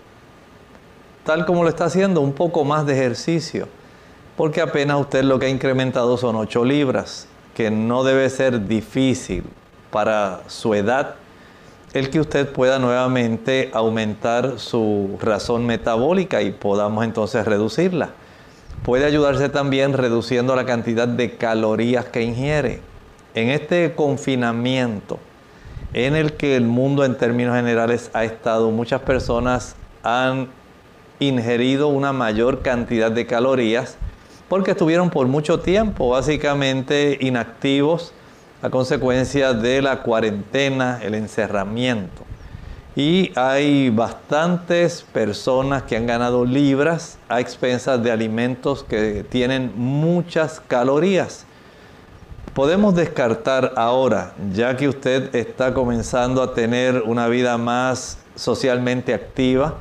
[1.25, 3.69] tal como lo está haciendo, un poco más de ejercicio,
[4.37, 9.45] porque apenas usted lo que ha incrementado son 8 libras, que no debe ser difícil
[9.91, 11.15] para su edad
[11.95, 18.11] el que usted pueda nuevamente aumentar su razón metabólica y podamos entonces reducirla.
[18.83, 22.81] Puede ayudarse también reduciendo la cantidad de calorías que ingiere.
[23.35, 25.21] En este confinamiento
[25.93, 30.49] en el que el mundo en términos generales ha estado, muchas personas han
[31.21, 33.97] ingerido una mayor cantidad de calorías
[34.55, 38.13] porque estuvieron por mucho tiempo básicamente inactivos
[38.63, 42.23] a consecuencia de la cuarentena, el encerramiento.
[42.95, 50.61] Y hay bastantes personas que han ganado libras a expensas de alimentos que tienen muchas
[50.61, 51.47] calorías.
[52.55, 59.79] Podemos descartar ahora, ya que usted está comenzando a tener una vida más socialmente activa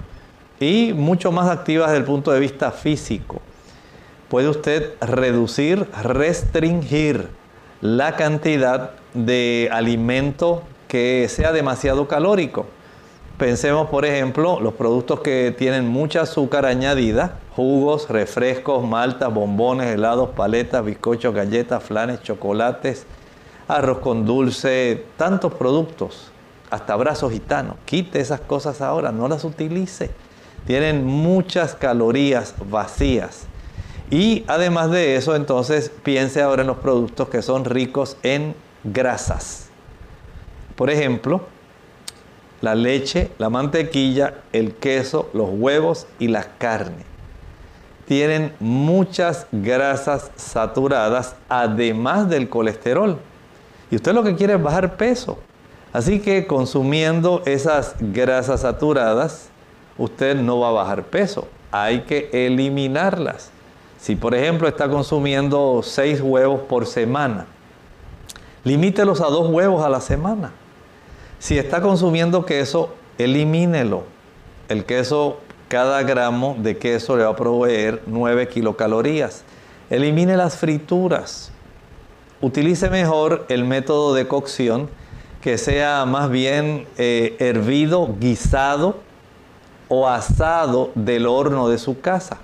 [0.59, 3.39] y mucho más activa desde el punto de vista físico,
[4.33, 7.27] puede usted reducir, restringir
[7.81, 12.65] la cantidad de alimento que sea demasiado calórico.
[13.37, 20.29] Pensemos, por ejemplo, los productos que tienen mucha azúcar añadida, jugos, refrescos, maltas, bombones, helados,
[20.29, 23.05] paletas, bizcochos, galletas, flanes, chocolates,
[23.67, 26.31] arroz con dulce, tantos productos,
[26.71, 27.75] hasta brazos gitanos.
[27.85, 30.09] Quite esas cosas ahora, no las utilice.
[30.65, 33.45] Tienen muchas calorías vacías.
[34.11, 39.69] Y además de eso, entonces piense ahora en los productos que son ricos en grasas.
[40.75, 41.41] Por ejemplo,
[42.61, 47.03] la leche, la mantequilla, el queso, los huevos y la carne.
[48.05, 53.19] Tienen muchas grasas saturadas, además del colesterol.
[53.91, 55.39] Y usted lo que quiere es bajar peso.
[55.93, 59.49] Así que consumiendo esas grasas saturadas,
[59.97, 61.47] usted no va a bajar peso.
[61.71, 63.52] Hay que eliminarlas.
[64.03, 67.45] Si por ejemplo está consumiendo seis huevos por semana,
[68.65, 70.51] limítelos a dos huevos a la semana.
[71.39, 74.03] Si está consumiendo queso, elimínelo.
[74.67, 75.37] El queso,
[75.69, 79.45] cada gramo de queso le va a proveer 9 kilocalorías.
[79.89, 81.53] Elimine las frituras.
[82.41, 84.89] Utilice mejor el método de cocción
[85.39, 88.97] que sea más bien eh, hervido, guisado
[89.87, 92.39] o asado del horno de su casa.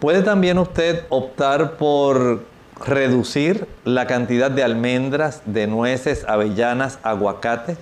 [0.00, 2.44] Puede también usted optar por
[2.84, 7.76] reducir la cantidad de almendras, de nueces, avellanas, aguacate,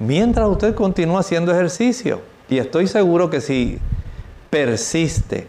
[0.00, 2.20] mientras usted continúa haciendo ejercicio.
[2.48, 3.78] Y estoy seguro que si
[4.50, 5.46] persiste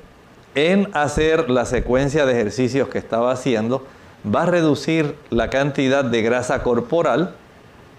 [0.54, 3.86] en hacer la secuencia de ejercicios que estaba haciendo,
[4.26, 7.36] va a reducir la cantidad de grasa corporal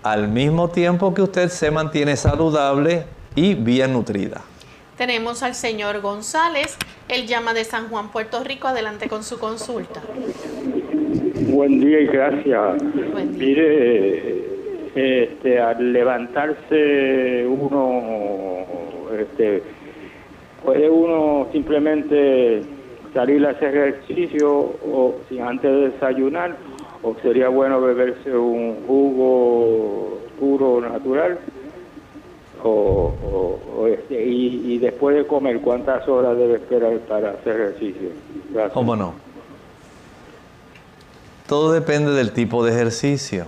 [0.02, 3.04] al mismo tiempo que usted se mantiene saludable
[3.34, 4.42] y bien nutrida.
[4.96, 6.78] Tenemos al señor González.
[7.08, 8.68] Él llama de San Juan, Puerto Rico.
[8.68, 10.00] Adelante con su consulta.
[11.50, 12.82] Buen día y gracias.
[13.36, 14.44] Mire,
[14.94, 18.64] este, al levantarse uno,
[19.20, 19.62] este,
[20.64, 22.62] puede uno simplemente
[23.12, 26.56] salir a hacer ejercicio o sin antes de desayunar,
[27.02, 31.38] o sería bueno beberse un jugo puro natural
[32.68, 38.10] o, este, y, después de comer, ¿cuántas horas debe esperar para hacer ejercicio?
[38.72, 39.14] ¿Cómo no?
[41.46, 43.46] Todo depende del tipo de ejercicio.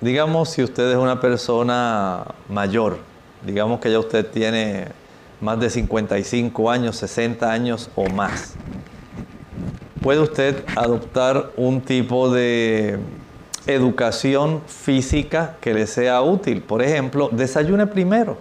[0.00, 2.98] Digamos, si usted es una persona mayor,
[3.44, 4.88] digamos que ya usted tiene
[5.40, 8.54] más de 55 años, 60 años o más,
[10.02, 12.98] puede usted adoptar un tipo de
[13.66, 16.62] educación física que le sea útil.
[16.62, 18.36] Por ejemplo, desayune primero.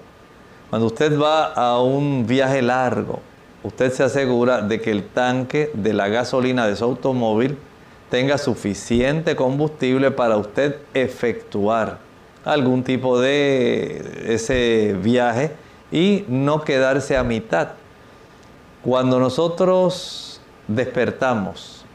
[0.70, 3.20] Cuando usted va a un viaje largo,
[3.64, 7.58] usted se asegura de que el tanque de la gasolina de su automóvil
[8.10, 12.00] tenga suficiente combustible para usted efectuar
[12.44, 15.52] algún tipo de ese viaje
[15.92, 17.70] y no quedarse a mitad.
[18.84, 21.86] Cuando nosotros despertamos,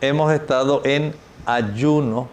[0.00, 1.14] hemos estado en
[1.46, 2.28] ayuno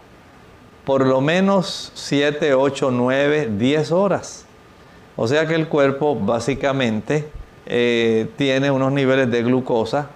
[0.84, 4.46] por lo menos 7, 8, 9, 10 horas.
[5.16, 7.28] O sea que el cuerpo básicamente
[7.66, 10.08] eh, tiene unos niveles de glucosa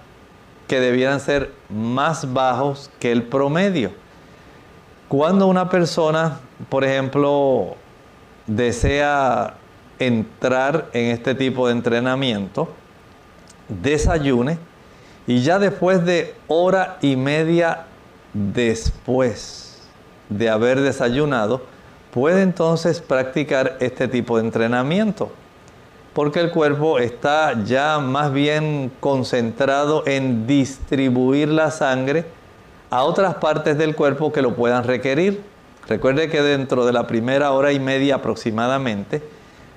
[0.67, 3.91] que debieran ser más bajos que el promedio.
[5.07, 6.39] Cuando una persona,
[6.69, 7.75] por ejemplo,
[8.47, 9.53] desea
[9.99, 12.69] entrar en este tipo de entrenamiento,
[13.67, 14.57] desayune
[15.27, 17.85] y ya después de hora y media
[18.33, 19.81] después
[20.29, 21.61] de haber desayunado,
[22.11, 25.31] puede entonces practicar este tipo de entrenamiento,
[26.13, 32.25] porque el cuerpo está ya más bien concentrado en distribuir la sangre
[32.89, 35.41] a otras partes del cuerpo que lo puedan requerir.
[35.87, 39.23] Recuerde que dentro de la primera hora y media aproximadamente,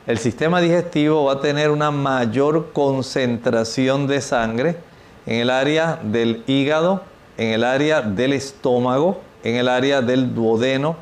[0.06, 4.76] el sistema digestivo va a tener una mayor concentración de sangre
[5.24, 7.02] en el área del hígado,
[7.36, 10.96] en el área del estómago, en el área del duodeno.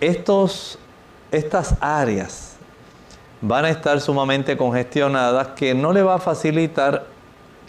[0.00, 0.78] Estos,
[1.30, 2.56] estas áreas
[3.40, 7.06] van a estar sumamente congestionadas que no le va a facilitar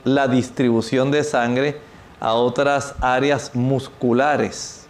[0.04, 1.80] la distribución de sangre
[2.20, 4.86] a otras áreas musculares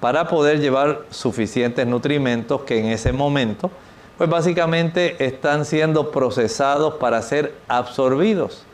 [0.00, 3.70] para poder llevar suficientes nutrimentos que en ese momento
[4.18, 8.64] pues básicamente están siendo procesados para ser absorbidos,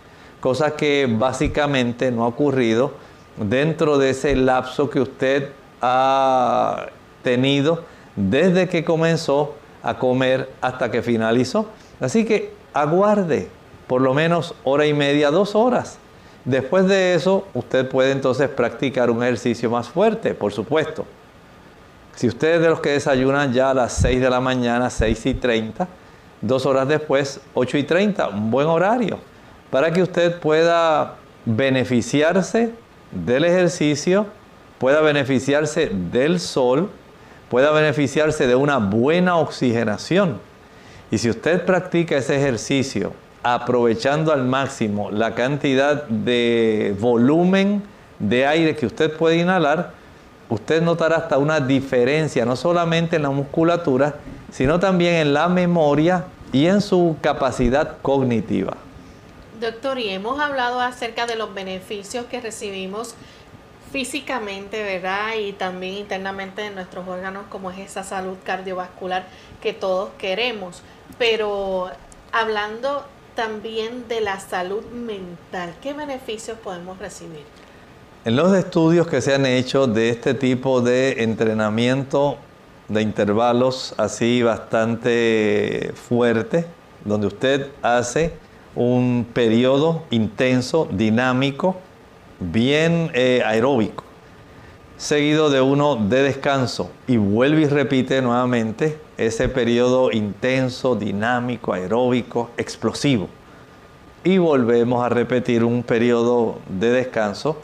[0.41, 2.93] cosa que básicamente no ha ocurrido
[3.41, 6.86] dentro de ese lapso que usted ha
[7.22, 7.84] tenido
[8.16, 11.66] desde que comenzó a comer hasta que finalizó.
[12.01, 13.49] Así que aguarde
[13.86, 15.99] por lo menos hora y media, dos horas.
[16.45, 21.05] Después de eso, usted puede entonces practicar un ejercicio más fuerte, por supuesto.
[22.14, 25.26] Si usted es de los que desayunan ya a las 6 de la mañana, 6
[25.26, 25.86] y 30,
[26.41, 29.18] dos horas después, 8 y 30, un buen horario,
[29.70, 31.14] para que usted pueda
[31.45, 32.72] beneficiarse
[33.11, 34.27] del ejercicio,
[34.79, 36.91] pueda beneficiarse del sol,
[37.51, 40.39] pueda beneficiarse de una buena oxigenación.
[41.11, 47.83] Y si usted practica ese ejercicio aprovechando al máximo la cantidad de volumen
[48.19, 49.93] de aire que usted puede inhalar,
[50.49, 54.17] usted notará hasta una diferencia, no solamente en la musculatura,
[54.51, 58.77] sino también en la memoria y en su capacidad cognitiva.
[59.61, 63.15] Doctor, y hemos hablado acerca de los beneficios que recibimos
[63.91, 65.35] físicamente, ¿verdad?
[65.41, 69.27] Y también internamente en nuestros órganos, como es esa salud cardiovascular
[69.61, 70.83] que todos queremos.
[71.19, 71.91] Pero
[72.31, 73.05] hablando
[73.35, 77.43] también de la salud mental, ¿qué beneficios podemos recibir?
[78.25, 82.37] En los estudios que se han hecho de este tipo de entrenamiento
[82.89, 86.67] de intervalos así bastante fuerte,
[87.05, 88.33] donde usted hace
[88.79, 91.79] un periodo intenso, dinámico,
[92.39, 94.05] bien eh, aeróbico,
[94.97, 102.51] seguido de uno de descanso y vuelve y repite nuevamente ese periodo intenso, dinámico, aeróbico,
[102.57, 103.29] explosivo.
[104.22, 107.61] Y volvemos a repetir un periodo de descanso.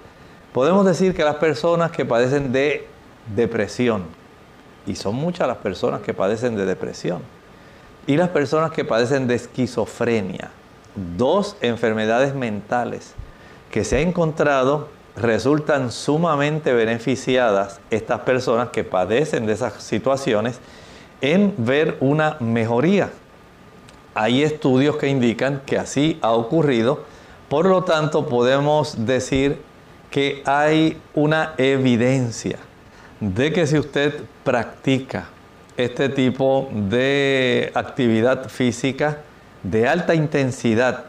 [0.52, 2.88] Podemos decir que las personas que padecen de
[3.36, 4.02] depresión,
[4.84, 7.22] y son muchas las personas que padecen de depresión,
[8.04, 10.50] y las personas que padecen de esquizofrenia,
[11.16, 13.14] dos enfermedades mentales
[13.70, 20.58] que se ha encontrado resultan sumamente beneficiadas estas personas que padecen de esas situaciones
[21.20, 23.10] en ver una mejoría.
[24.14, 27.04] Hay estudios que indican que así ha ocurrido,
[27.48, 29.60] por lo tanto podemos decir
[30.10, 32.58] que hay una evidencia
[33.20, 35.28] de que si usted practica
[35.76, 39.18] este tipo de actividad física
[39.64, 41.06] de alta intensidad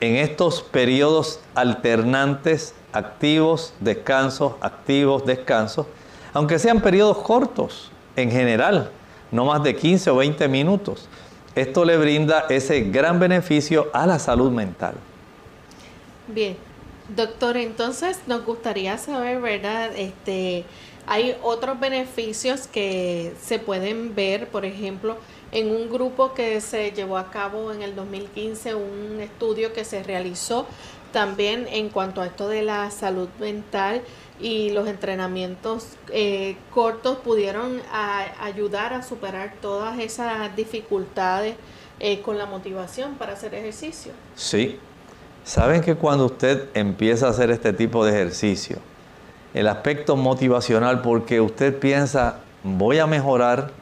[0.00, 5.86] en estos periodos alternantes, activos, descansos, activos, descansos,
[6.32, 8.90] aunque sean periodos cortos en general,
[9.32, 11.08] no más de 15 o 20 minutos.
[11.54, 14.94] Esto le brinda ese gran beneficio a la salud mental.
[16.28, 16.56] Bien,
[17.16, 19.90] doctor, entonces nos gustaría saber, ¿verdad?
[19.96, 20.64] Este,
[21.06, 25.16] hay otros beneficios que se pueden ver, por ejemplo,
[25.52, 30.02] en un grupo que se llevó a cabo en el 2015, un estudio que se
[30.02, 30.66] realizó
[31.12, 34.02] también en cuanto a esto de la salud mental
[34.40, 37.80] y los entrenamientos eh, cortos pudieron
[38.40, 41.56] ayudar a superar todas esas dificultades
[41.98, 44.12] eh, con la motivación para hacer ejercicio.
[44.36, 44.78] Sí,
[45.44, 48.78] saben que cuando usted empieza a hacer este tipo de ejercicio,
[49.54, 53.72] el aspecto motivacional, porque usted piensa, voy a mejorar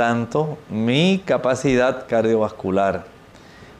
[0.00, 3.04] tanto mi capacidad cardiovascular.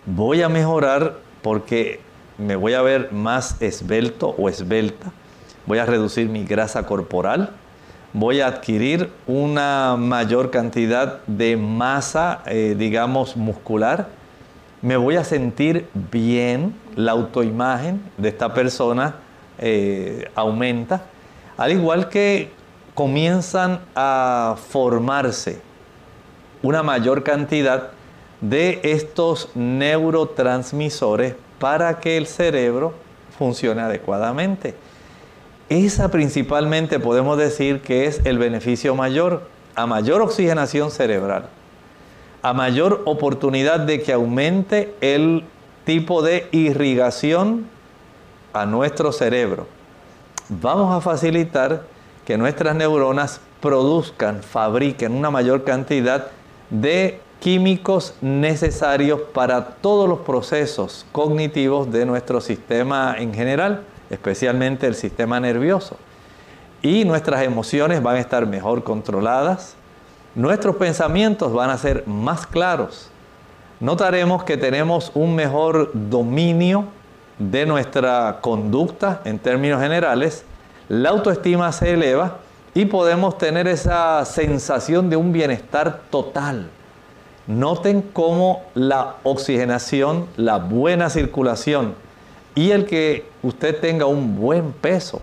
[0.04, 2.02] Voy a mejorar porque
[2.36, 5.12] me voy a ver más esbelto o esbelta.
[5.64, 7.52] Voy a reducir mi grasa corporal.
[8.12, 14.08] Voy a adquirir una mayor cantidad de masa, eh, digamos, muscular.
[14.82, 16.74] Me voy a sentir bien.
[16.96, 19.14] La autoimagen de esta persona
[19.56, 21.00] eh, aumenta.
[21.56, 22.50] Al igual que
[22.94, 25.69] comienzan a formarse
[26.62, 27.90] una mayor cantidad
[28.40, 32.94] de estos neurotransmisores para que el cerebro
[33.38, 34.74] funcione adecuadamente.
[35.68, 39.42] Esa principalmente podemos decir que es el beneficio mayor,
[39.74, 41.44] a mayor oxigenación cerebral,
[42.42, 45.44] a mayor oportunidad de que aumente el
[45.84, 47.66] tipo de irrigación
[48.52, 49.66] a nuestro cerebro,
[50.48, 51.84] vamos a facilitar
[52.26, 56.28] que nuestras neuronas produzcan, fabriquen una mayor cantidad
[56.70, 64.94] de químicos necesarios para todos los procesos cognitivos de nuestro sistema en general, especialmente el
[64.94, 65.96] sistema nervioso.
[66.82, 69.74] Y nuestras emociones van a estar mejor controladas,
[70.34, 73.10] nuestros pensamientos van a ser más claros.
[73.80, 76.86] Notaremos que tenemos un mejor dominio
[77.38, 80.44] de nuestra conducta en términos generales,
[80.88, 82.38] la autoestima se eleva
[82.74, 86.70] y podemos tener esa sensación de un bienestar total.
[87.46, 91.94] Noten cómo la oxigenación, la buena circulación
[92.54, 95.20] y el que usted tenga un buen peso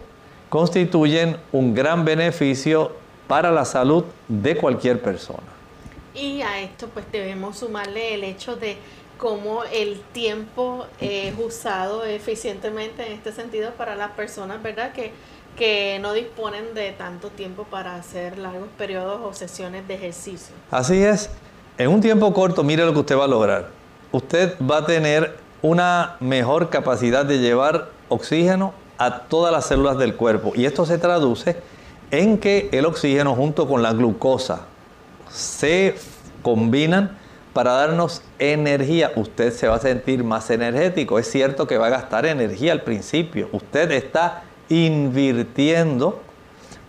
[0.49, 2.91] constituyen un gran beneficio
[3.27, 5.43] para la salud de cualquier persona.
[6.13, 8.77] Y a esto pues debemos sumarle el hecho de
[9.17, 14.93] cómo el tiempo es usado eficientemente en este sentido para las personas, ¿verdad?
[14.93, 15.11] Que,
[15.57, 20.55] que no disponen de tanto tiempo para hacer largos periodos o sesiones de ejercicio.
[20.69, 21.29] Así es.
[21.77, 23.69] En un tiempo corto, mire lo que usted va a lograr.
[24.11, 30.15] Usted va a tener una mejor capacidad de llevar oxígeno a todas las células del
[30.15, 30.53] cuerpo.
[30.55, 31.57] Y esto se traduce
[32.11, 34.61] en que el oxígeno junto con la glucosa
[35.29, 35.95] se
[36.41, 37.17] combinan
[37.53, 39.11] para darnos energía.
[39.15, 41.17] Usted se va a sentir más energético.
[41.17, 43.49] Es cierto que va a gastar energía al principio.
[43.51, 46.21] Usted está invirtiendo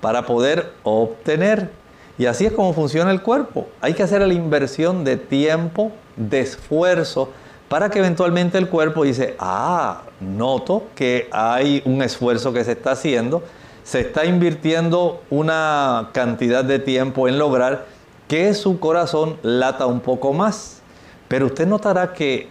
[0.01, 1.71] para poder obtener.
[2.19, 3.69] Y así es como funciona el cuerpo.
[3.81, 7.31] Hay que hacer la inversión de tiempo, de esfuerzo,
[7.69, 12.93] para que eventualmente el cuerpo dice, ah, noto que hay un esfuerzo que se está
[12.93, 13.43] haciendo,
[13.85, 17.87] se está invirtiendo una cantidad de tiempo en lograr
[18.27, 20.81] que su corazón lata un poco más.
[21.29, 22.49] Pero usted notará que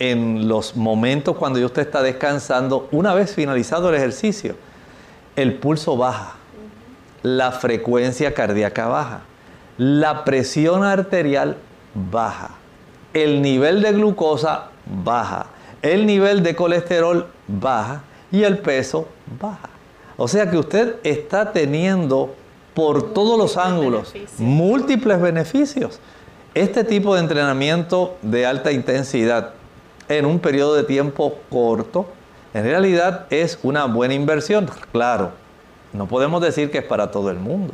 [0.00, 4.56] en los momentos cuando usted está descansando, una vez finalizado el ejercicio,
[5.36, 6.36] el pulso baja,
[7.22, 9.20] la frecuencia cardíaca baja,
[9.76, 11.58] la presión arterial
[11.94, 12.52] baja,
[13.12, 14.70] el nivel de glucosa
[15.04, 15.46] baja,
[15.82, 19.06] el nivel de colesterol baja y el peso
[19.38, 19.68] baja.
[20.16, 22.34] O sea que usted está teniendo
[22.72, 26.00] por todos los ángulos múltiples beneficios.
[26.54, 29.59] Este tipo de entrenamiento de alta intensidad
[30.10, 32.06] en un periodo de tiempo corto,
[32.52, 34.68] en realidad es una buena inversión.
[34.92, 35.30] Claro,
[35.92, 37.72] no podemos decir que es para todo el mundo.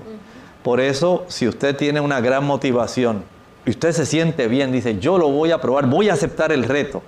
[0.63, 3.25] Por eso, si usted tiene una gran motivación
[3.65, 6.65] y usted se siente bien, dice, yo lo voy a probar, voy a aceptar el
[6.65, 7.03] reto,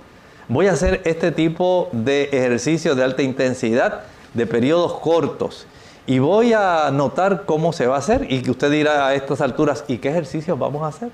[0.47, 4.01] voy a hacer este tipo de ejercicio de alta intensidad,
[4.33, 5.67] de periodos cortos,
[6.07, 9.41] y voy a notar cómo se va a hacer y que usted dirá a estas
[9.41, 11.09] alturas, ¿y qué ejercicios vamos a hacer?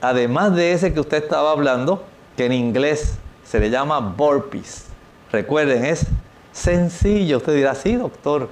[0.00, 2.02] Además de ese que usted estaba hablando,
[2.36, 3.14] que en inglés
[3.44, 4.86] se le llama burpees.
[5.32, 6.06] Recuerden, es
[6.52, 7.38] sencillo.
[7.38, 8.48] Usted dirá, sí, doctor,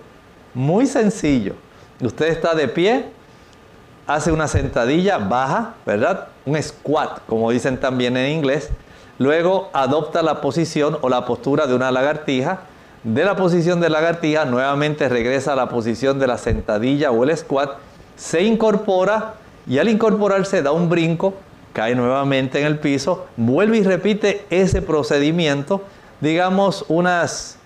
[0.54, 1.54] muy sencillo.
[2.00, 3.06] Usted está de pie,
[4.06, 6.28] hace una sentadilla baja, ¿verdad?
[6.46, 8.70] Un squat, como dicen también en inglés.
[9.18, 12.60] Luego adopta la posición o la postura de una lagartija
[13.04, 17.36] de la posición de lagartija, nuevamente regresa a la posición de la sentadilla o el
[17.36, 17.70] squat,
[18.16, 19.34] se incorpora
[19.66, 21.34] y al incorporarse da un brinco,
[21.78, 25.84] cae nuevamente en el piso, vuelve y repite ese procedimiento,
[26.20, 27.56] digamos unas,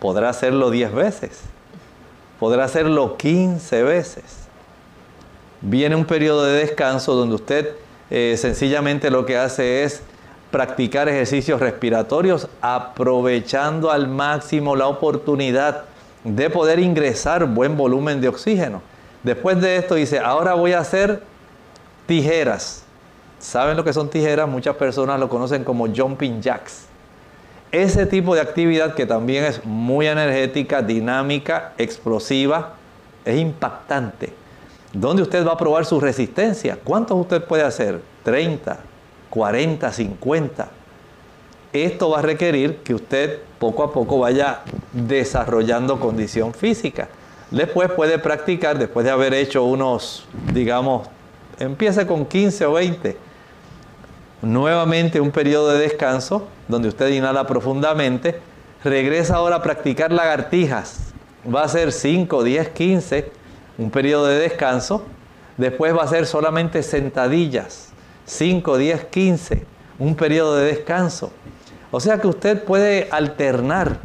[0.00, 1.42] podrá hacerlo 10 veces,
[2.40, 4.24] podrá hacerlo 15 veces.
[5.60, 7.74] Viene un periodo de descanso donde usted
[8.08, 10.02] eh, sencillamente lo que hace es
[10.50, 15.84] practicar ejercicios respiratorios aprovechando al máximo la oportunidad
[16.24, 18.80] de poder ingresar buen volumen de oxígeno.
[19.22, 21.22] Después de esto dice, ahora voy a hacer
[22.06, 22.86] tijeras.
[23.42, 24.48] ¿Saben lo que son tijeras?
[24.48, 26.86] Muchas personas lo conocen como jumping jacks.
[27.72, 32.74] Ese tipo de actividad que también es muy energética, dinámica, explosiva,
[33.24, 34.32] es impactante.
[34.92, 36.78] ¿Dónde usted va a probar su resistencia?
[36.84, 38.00] ¿Cuántos usted puede hacer?
[38.22, 38.78] 30,
[39.28, 40.68] 40, 50.
[41.72, 44.60] Esto va a requerir que usted poco a poco vaya
[44.92, 47.08] desarrollando condición física.
[47.50, 51.08] Después puede practicar, después de haber hecho unos, digamos,
[51.58, 53.31] empiece con 15 o 20.
[54.42, 58.40] Nuevamente un periodo de descanso donde usted inhala profundamente.
[58.82, 61.12] Regresa ahora a practicar lagartijas.
[61.46, 63.30] Va a ser 5, 10, 15,
[63.78, 65.04] un periodo de descanso.
[65.56, 67.92] Después va a ser solamente sentadillas
[68.24, 69.64] 5, 10, 15,
[70.00, 71.30] un periodo de descanso.
[71.92, 73.98] O sea que usted puede alternar,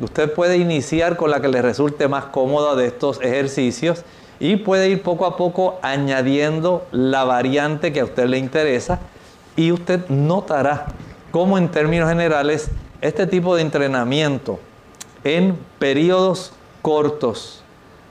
[0.00, 4.02] usted puede iniciar con la que le resulte más cómoda de estos ejercicios
[4.40, 8.98] y puede ir poco a poco añadiendo la variante que a usted le interesa
[9.56, 10.86] y usted notará
[11.30, 14.58] cómo en términos generales este tipo de entrenamiento
[15.24, 16.52] en periodos
[16.82, 17.62] cortos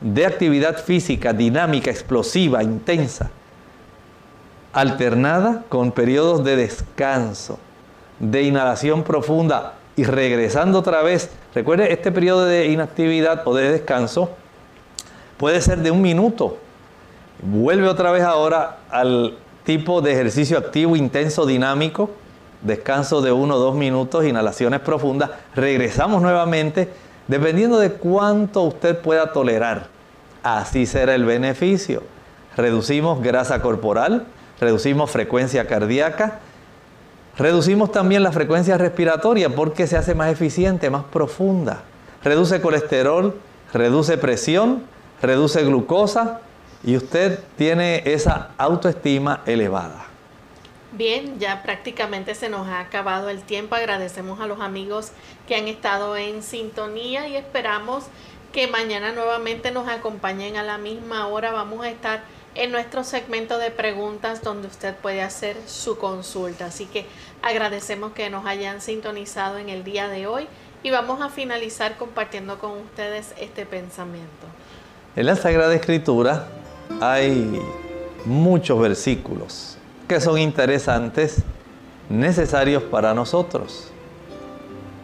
[0.01, 3.31] de actividad física dinámica, explosiva, intensa,
[4.73, 7.59] alternada con periodos de descanso,
[8.19, 11.29] de inhalación profunda y regresando otra vez.
[11.53, 14.31] Recuerde, este periodo de inactividad o de descanso
[15.37, 16.57] puede ser de un minuto.
[17.41, 22.09] Vuelve otra vez ahora al tipo de ejercicio activo, intenso, dinámico.
[22.61, 25.31] Descanso de uno o dos minutos, inhalaciones profundas.
[25.55, 26.89] Regresamos nuevamente,
[27.27, 29.87] dependiendo de cuánto usted pueda tolerar.
[30.43, 32.03] Así será el beneficio.
[32.55, 34.25] Reducimos grasa corporal,
[34.59, 36.39] reducimos frecuencia cardíaca,
[37.37, 41.83] reducimos también la frecuencia respiratoria porque se hace más eficiente, más profunda.
[42.23, 43.35] Reduce colesterol,
[43.73, 44.83] reduce presión,
[45.21, 46.41] reduce glucosa
[46.83, 50.05] y usted tiene esa autoestima elevada.
[50.91, 53.75] Bien, ya prácticamente se nos ha acabado el tiempo.
[53.75, 55.11] Agradecemos a los amigos
[55.47, 58.05] que han estado en sintonía y esperamos
[58.51, 61.51] que mañana nuevamente nos acompañen a la misma hora.
[61.51, 62.21] Vamos a estar
[62.53, 66.67] en nuestro segmento de preguntas donde usted puede hacer su consulta.
[66.67, 67.07] Así que
[67.41, 70.47] agradecemos que nos hayan sintonizado en el día de hoy
[70.83, 74.45] y vamos a finalizar compartiendo con ustedes este pensamiento.
[75.15, 76.47] En la Sagrada Escritura
[77.01, 77.61] hay
[78.25, 79.77] muchos versículos
[80.07, 81.43] que son interesantes,
[82.09, 83.89] necesarios para nosotros.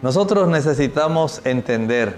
[0.02, 2.18] Nosotros necesitamos entender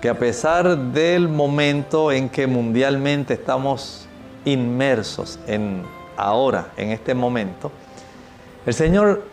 [0.00, 4.06] que a pesar del momento en que mundialmente estamos
[4.44, 5.82] inmersos en
[6.16, 7.70] ahora, en este momento,
[8.66, 9.24] el Señor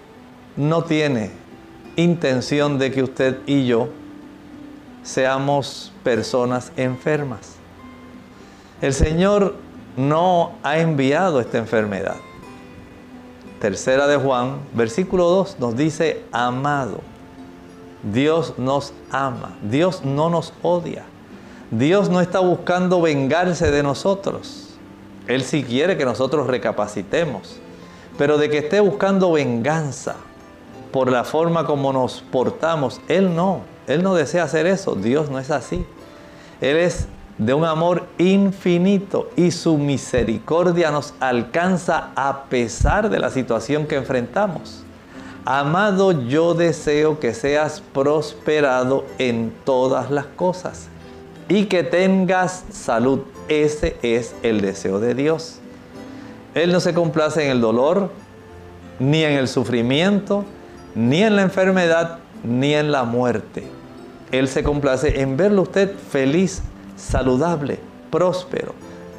[0.56, 1.32] no tiene
[1.96, 3.90] intención de que usted y yo
[5.04, 7.59] seamos personas enfermas.
[8.82, 9.56] El Señor
[9.98, 12.16] no ha enviado esta enfermedad.
[13.60, 17.02] Tercera de Juan, versículo 2 nos dice, amado.
[18.04, 21.04] Dios nos ama, Dios no nos odia.
[21.72, 24.70] Dios no está buscando vengarse de nosotros.
[25.28, 27.60] Él sí quiere que nosotros recapacitemos.
[28.18, 30.16] Pero de que esté buscando venganza
[30.94, 33.62] por la forma como nos portamos, Él no.
[33.88, 34.96] Él no desea hacer eso.
[34.96, 35.86] Dios no es así.
[36.62, 37.08] Él es
[37.40, 43.96] de un amor infinito y su misericordia nos alcanza a pesar de la situación que
[43.96, 44.84] enfrentamos.
[45.46, 50.90] Amado, yo deseo que seas prosperado en todas las cosas
[51.48, 53.22] y que tengas salud.
[53.48, 55.60] Ese es el deseo de Dios.
[56.54, 58.12] Él no se complace en el dolor,
[59.00, 60.44] ni en el sufrimiento,
[60.94, 63.64] ni en la enfermedad, ni en la muerte.
[64.32, 66.62] Él se complace en verlo usted feliz,
[67.00, 67.80] saludable,
[68.12, 68.74] próspero,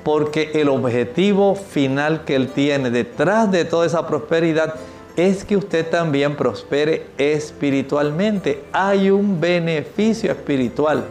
[0.04, 4.74] porque el objetivo final que Él tiene detrás de toda esa prosperidad
[5.16, 8.64] es que usted también prospere espiritualmente.
[8.72, 11.04] Hay un beneficio espiritual,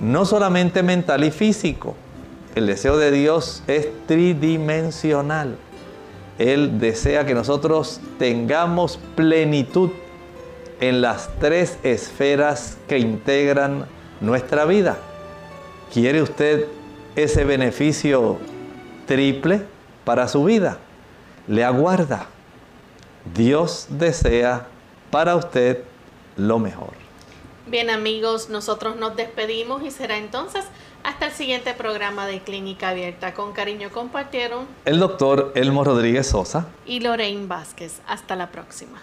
[0.00, 1.94] no solamente mental y físico.
[2.54, 5.56] El deseo de Dios es tridimensional.
[6.38, 9.90] Él desea que nosotros tengamos plenitud
[10.80, 13.86] en las tres esferas que integran
[14.20, 14.98] nuestra vida.
[15.92, 16.68] ¿Quiere usted
[17.16, 18.38] ese beneficio
[19.06, 19.62] triple
[20.04, 20.78] para su vida?
[21.48, 22.26] Le aguarda.
[23.34, 24.68] Dios desea
[25.10, 25.82] para usted
[26.36, 26.92] lo mejor.
[27.66, 30.64] Bien amigos, nosotros nos despedimos y será entonces
[31.02, 33.34] hasta el siguiente programa de Clínica Abierta.
[33.34, 38.00] Con cariño compartieron el doctor Elmo Rodríguez Sosa y Lorraine Vázquez.
[38.06, 39.02] Hasta la próxima.